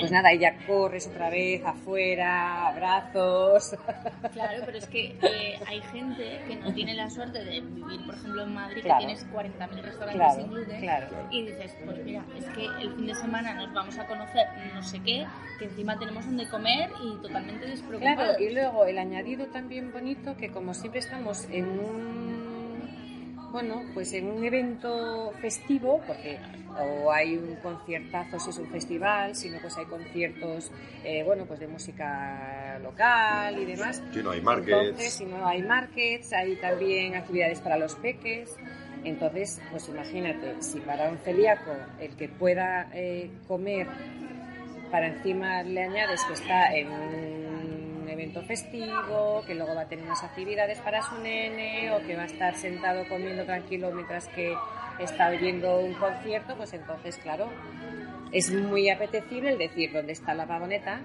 [0.00, 3.76] Pues nada, y ya corres otra vez afuera, abrazos.
[4.32, 8.14] Claro, pero es que eh, hay gente que no tiene la suerte de vivir, por
[8.14, 10.90] ejemplo, en Madrid, que tienes 40.000 restaurantes sin gluten,
[11.30, 14.82] y dices, pues mira, es que el fin de semana nos vamos a conocer no
[14.82, 15.26] sé qué,
[15.58, 18.36] que encima tenemos donde comer y totalmente despreocupados.
[18.36, 22.35] Claro, y luego el añadido también bonito, que como siempre estamos en un
[23.52, 26.38] bueno, pues en un evento festivo, porque
[26.78, 30.70] o hay un conciertazo si es un festival, sino pues hay conciertos,
[31.04, 34.02] eh, bueno, pues de música local y demás.
[34.12, 34.76] Si no hay markets.
[34.76, 38.56] Entonces, si no hay markets, hay también actividades para los peques.
[39.04, 41.70] Entonces, pues imagínate, si para un celíaco
[42.00, 43.86] el que pueda eh, comer,
[44.90, 47.45] para encima le añades que está en
[48.16, 52.22] evento festivo, que luego va a tener unas actividades para su nene o que va
[52.22, 54.54] a estar sentado comiendo tranquilo mientras que
[54.98, 57.48] está oyendo un concierto, pues entonces, claro,
[58.32, 61.00] es muy apetecible el decir dónde está la pavoneta.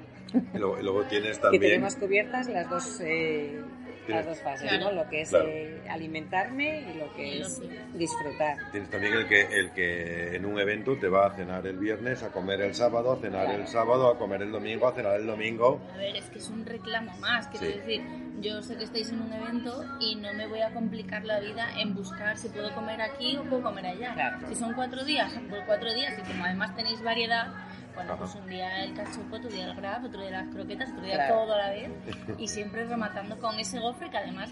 [0.54, 1.62] Y luego, tienes también...
[1.62, 3.02] Que tenemos cubiertas las dos...
[3.02, 3.62] Eh,
[4.08, 4.92] las dos fases, ¿no?
[4.92, 7.62] Lo que es eh, alimentarme y lo que es
[7.94, 8.58] disfrutar.
[8.72, 12.24] Tienes también el que, el que en un evento te va a cenar el viernes,
[12.24, 15.28] a comer el sábado, a cenar el sábado, a comer el domingo, a cenar el
[15.28, 15.82] domingo.
[15.94, 18.02] A ver, es que es un reclamo más, quiero decir,
[18.42, 21.70] yo sé que estáis en un evento y no me voy a complicar la vida
[21.80, 24.40] en buscar si puedo comer aquí o puedo comer allá.
[24.50, 27.54] Si son cuatro días, son cuatro días y como además tenéis variedad,
[27.96, 31.04] bueno, pues un día el cachopo, otro día el grab, otro día las croquetas, otro
[31.04, 31.90] día todo a la vez.
[32.38, 34.50] Y siempre rematando con ese gofre que además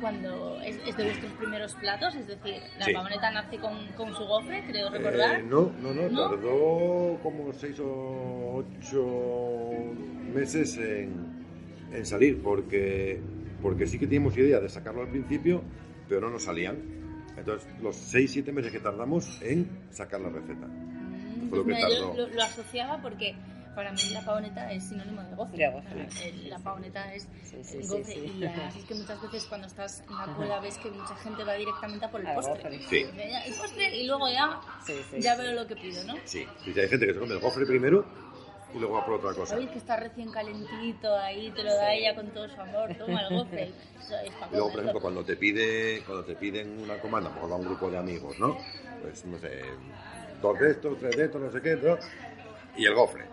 [0.00, 2.92] cuando es, de vuestros primeros platos, es decir, la sí.
[2.92, 5.40] nace con, con, su gofre, creo recordar.
[5.40, 9.94] Eh, no, no, no, tardó como seis o ocho
[10.34, 11.44] meses en,
[11.92, 13.20] en, salir, porque,
[13.62, 15.62] porque sí que teníamos idea de sacarlo al principio,
[16.08, 16.76] pero no nos salían.
[17.36, 20.66] Entonces, los seis, siete meses que tardamos en sacar la receta.
[21.50, 23.34] Yo lo, asociaba porque
[23.74, 25.72] para mí la pavoneta es sinónimo de gofre.
[26.48, 27.28] La pavoneta es
[27.88, 28.16] gofre.
[28.16, 31.44] y así es que muchas veces cuando estás en la cola ves que mucha gente
[31.44, 32.76] va directamente a por el postre.
[32.76, 34.60] El postre y luego ya,
[35.18, 36.14] ya veo lo que pido, ¿no?
[36.24, 38.04] Sí, hay gente que se come el gofre primero
[38.74, 39.50] y luego va por otra cosa.
[39.52, 43.22] Sabéis que está recién calentito ahí, te lo da ella con todo su amor, toma
[43.22, 43.72] el gofre.
[44.50, 47.64] Y luego, por ejemplo, cuando te, pide, cuando te piden una comanda, por a un
[47.64, 48.56] grupo de amigos, ¿no?
[49.02, 49.62] Pues, no sé,
[50.40, 51.96] dos de estos, tres de estos, no sé qué, ¿no?
[52.76, 53.24] y el gofre.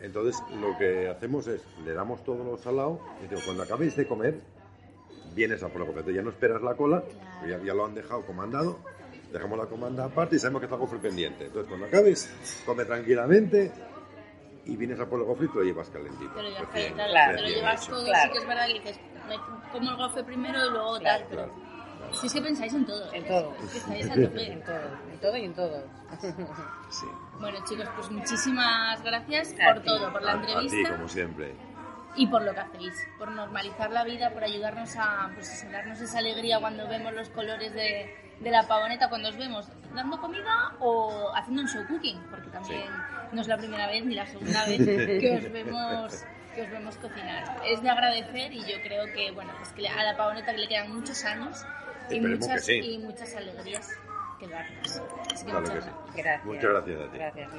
[0.00, 4.06] Entonces, lo que hacemos es, le damos todo lo salado, y digo, cuando acabéis de
[4.06, 4.40] comer,
[5.34, 6.12] vienes a por el gofre.
[6.12, 7.02] Ya no esperas la cola,
[7.48, 8.78] ya, ya lo han dejado comandado,
[9.32, 11.46] dejamos la comanda aparte y sabemos que está el gofre pendiente.
[11.46, 12.30] Entonces, cuando acabes,
[12.66, 13.72] come tranquilamente,
[14.66, 16.32] y vienes a por el gofre y te lo llevas calentito.
[16.34, 19.00] Pero ya, claro, te lo llevas todo, sí que es verdad que dices,
[19.72, 21.63] como el gofre primero y luego tal, pero...
[22.14, 23.12] Si es que pensáis en todo.
[23.12, 23.54] En todo.
[23.88, 24.98] en todo.
[25.12, 25.84] En todo y en todo.
[26.90, 27.06] Sí.
[27.40, 30.76] Bueno, chicos, pues muchísimas gracias por todo, por la entrevista.
[30.76, 31.54] A ti, como siempre.
[32.16, 36.18] Y por lo que hacéis, por normalizar la vida, por ayudarnos a, pues, darnos esa
[36.18, 41.32] alegría cuando vemos los colores de, de la pavoneta, cuando os vemos dando comida o
[41.34, 42.88] haciendo un show cooking, porque también
[43.32, 46.96] no es la primera vez ni la segunda vez que os vemos que os vemos
[46.98, 47.60] cocinar.
[47.66, 50.94] Es de agradecer y yo creo que, bueno, pues que a la pavoneta le quedan
[50.94, 51.64] muchos años
[52.10, 53.90] y muchas, y muchas alegrías
[54.38, 55.02] que darnos.
[55.32, 56.44] Así que muchas, gracias.
[56.44, 57.18] Muchas gracias a ti.
[57.18, 57.50] Gracias,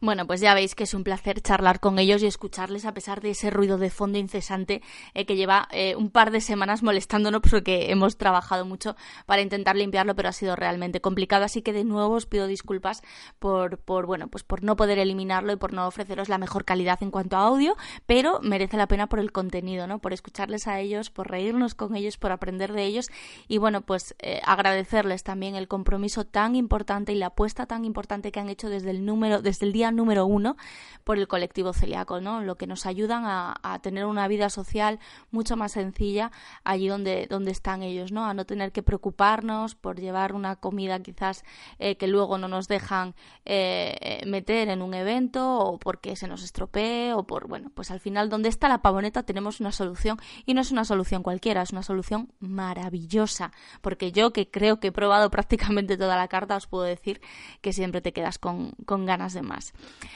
[0.00, 3.20] bueno, pues ya veis que es un placer charlar con ellos y escucharles a pesar
[3.20, 4.82] de ese ruido de fondo incesante
[5.14, 9.76] eh, que lleva eh, un par de semanas molestándonos porque hemos trabajado mucho para intentar
[9.76, 11.44] limpiarlo, pero ha sido realmente complicado.
[11.44, 13.02] Así que de nuevo os pido disculpas
[13.38, 17.02] por, por, bueno, pues por no poder eliminarlo y por no ofreceros la mejor calidad
[17.02, 17.76] en cuanto a audio,
[18.06, 19.98] pero merece la pena por el contenido, ¿no?
[19.98, 23.08] Por escucharles a ellos, por reírnos con ellos, por aprender de ellos
[23.48, 28.32] y bueno, pues eh, agradecerles también el compromiso tan importante y la apuesta tan importante
[28.32, 30.56] que han hecho desde el número, desde el día número uno
[31.04, 32.40] por el colectivo celíaco, ¿no?
[32.40, 34.98] Lo que nos ayudan a, tener una vida social
[35.30, 36.30] mucho más sencilla
[36.62, 38.24] allí donde, donde están ellos, ¿no?
[38.24, 41.44] A no tener que preocuparnos por llevar una comida quizás
[41.78, 43.14] eh, que luego no nos dejan
[43.44, 48.00] eh, meter en un evento o porque se nos estropee o por, bueno, pues al
[48.00, 51.72] final donde está la pavoneta tenemos una solución y no es una solución cualquiera, es
[51.72, 53.52] una solución maravillosa,
[53.82, 57.20] porque yo que creo que he probado prácticamente toda la carta os puedo decir
[57.60, 59.63] que siempre te quedas con, con ganas de más.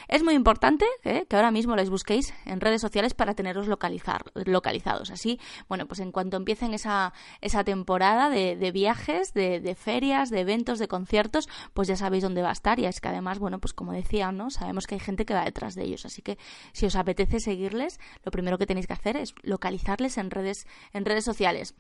[0.08, 1.26] Es muy importante ¿eh?
[1.28, 5.10] que ahora mismo les busquéis en redes sociales para teneros localizar, localizados.
[5.10, 5.38] Así,
[5.68, 10.88] bueno, pues en cuanto empiecen esa, esa temporada de, viajes, de, ferias, de eventos, de
[10.88, 12.78] conciertos, pues ya sabéis dónde va a estar.
[12.78, 14.50] Y es que además, bueno, pues como decía, ¿no?
[14.50, 16.04] Sabemos que hay gente que va detrás de ellos.
[16.04, 16.38] Así que
[16.72, 21.04] si os apetece seguirles, lo primero que tenéis que hacer es localizarles en redes, en
[21.04, 21.74] redes sociales.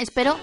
[0.00, 0.38] Espero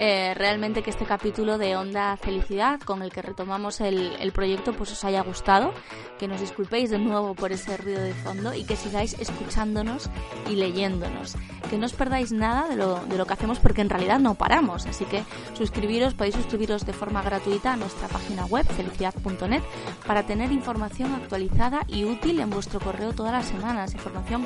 [0.00, 4.90] eh, realmente que este capítulo de Onda Felicidad con el que retomamos el, proyecto pues
[4.90, 5.72] os haya gustado,
[6.18, 10.10] que nos disculpéis de nuevo por ese ruido de fondo y que sigáis escuchándonos
[10.50, 11.36] y leyéndonos,
[11.70, 14.34] que no os perdáis nada de lo, de lo que hacemos porque en realidad no
[14.34, 15.22] paramos, así que
[15.54, 19.62] suscribiros, podéis suscribiros de forma gratuita a nuestra página web felicidad.net
[20.04, 24.44] para tener información actualizada y útil en vuestro correo todas las semanas, información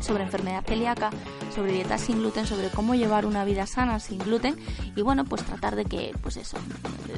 [0.00, 1.10] sobre enfermedad celíaca,
[1.54, 4.56] sobre dieta sin gluten, sobre cómo llevar una vida sana sin gluten
[4.96, 6.58] y bueno, pues tratar de que, pues eso,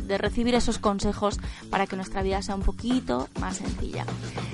[0.07, 1.39] de recibir esos consejos
[1.71, 4.05] para que nuestra vida sea un poquito más sencilla.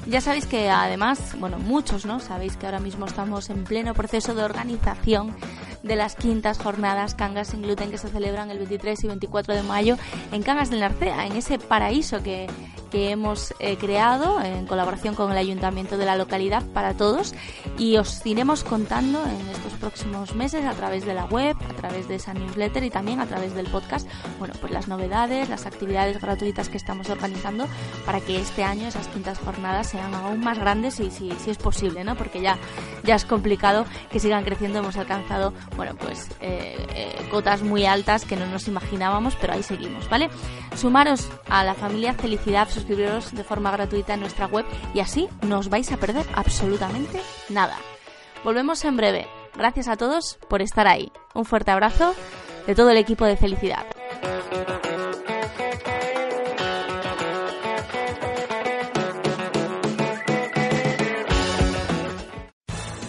[0.06, 2.20] Ya sabéis que además, bueno, muchos, ¿no?
[2.20, 5.34] Sabéis que ahora mismo estamos en pleno proceso de organización
[5.87, 9.62] de las quintas jornadas Cangas sin gluten que se celebran el 23 y 24 de
[9.62, 9.97] mayo
[10.32, 12.47] en Cangas del Narcea, en ese paraíso que,
[12.91, 17.34] que hemos eh, creado en colaboración con el ayuntamiento de la localidad para todos
[17.78, 22.09] y os iremos contando en estos próximos meses a través de la web, a través
[22.09, 24.09] de esa newsletter y también a través del podcast,
[24.39, 27.66] bueno, pues las novedades, las actividades gratuitas que estamos organizando
[28.05, 31.59] para que este año esas quintas jornadas sean aún más grandes y si, si es
[31.59, 32.16] posible, ¿no?
[32.16, 32.59] Porque ya,
[33.05, 38.24] ya es complicado que sigan creciendo, hemos alcanzado, bueno, pues eh, eh, cotas muy altas
[38.24, 40.30] que no nos imaginábamos, pero ahí seguimos, ¿vale?
[40.74, 44.64] Sumaros a la familia Felicidad suscribiros de forma gratuita en nuestra web
[44.94, 47.76] y así no os vais a perder absolutamente nada.
[48.44, 49.26] Volvemos en breve.
[49.56, 51.10] Gracias a todos por estar ahí.
[51.34, 52.14] Un fuerte abrazo
[52.66, 53.86] de todo el equipo de Felicidad.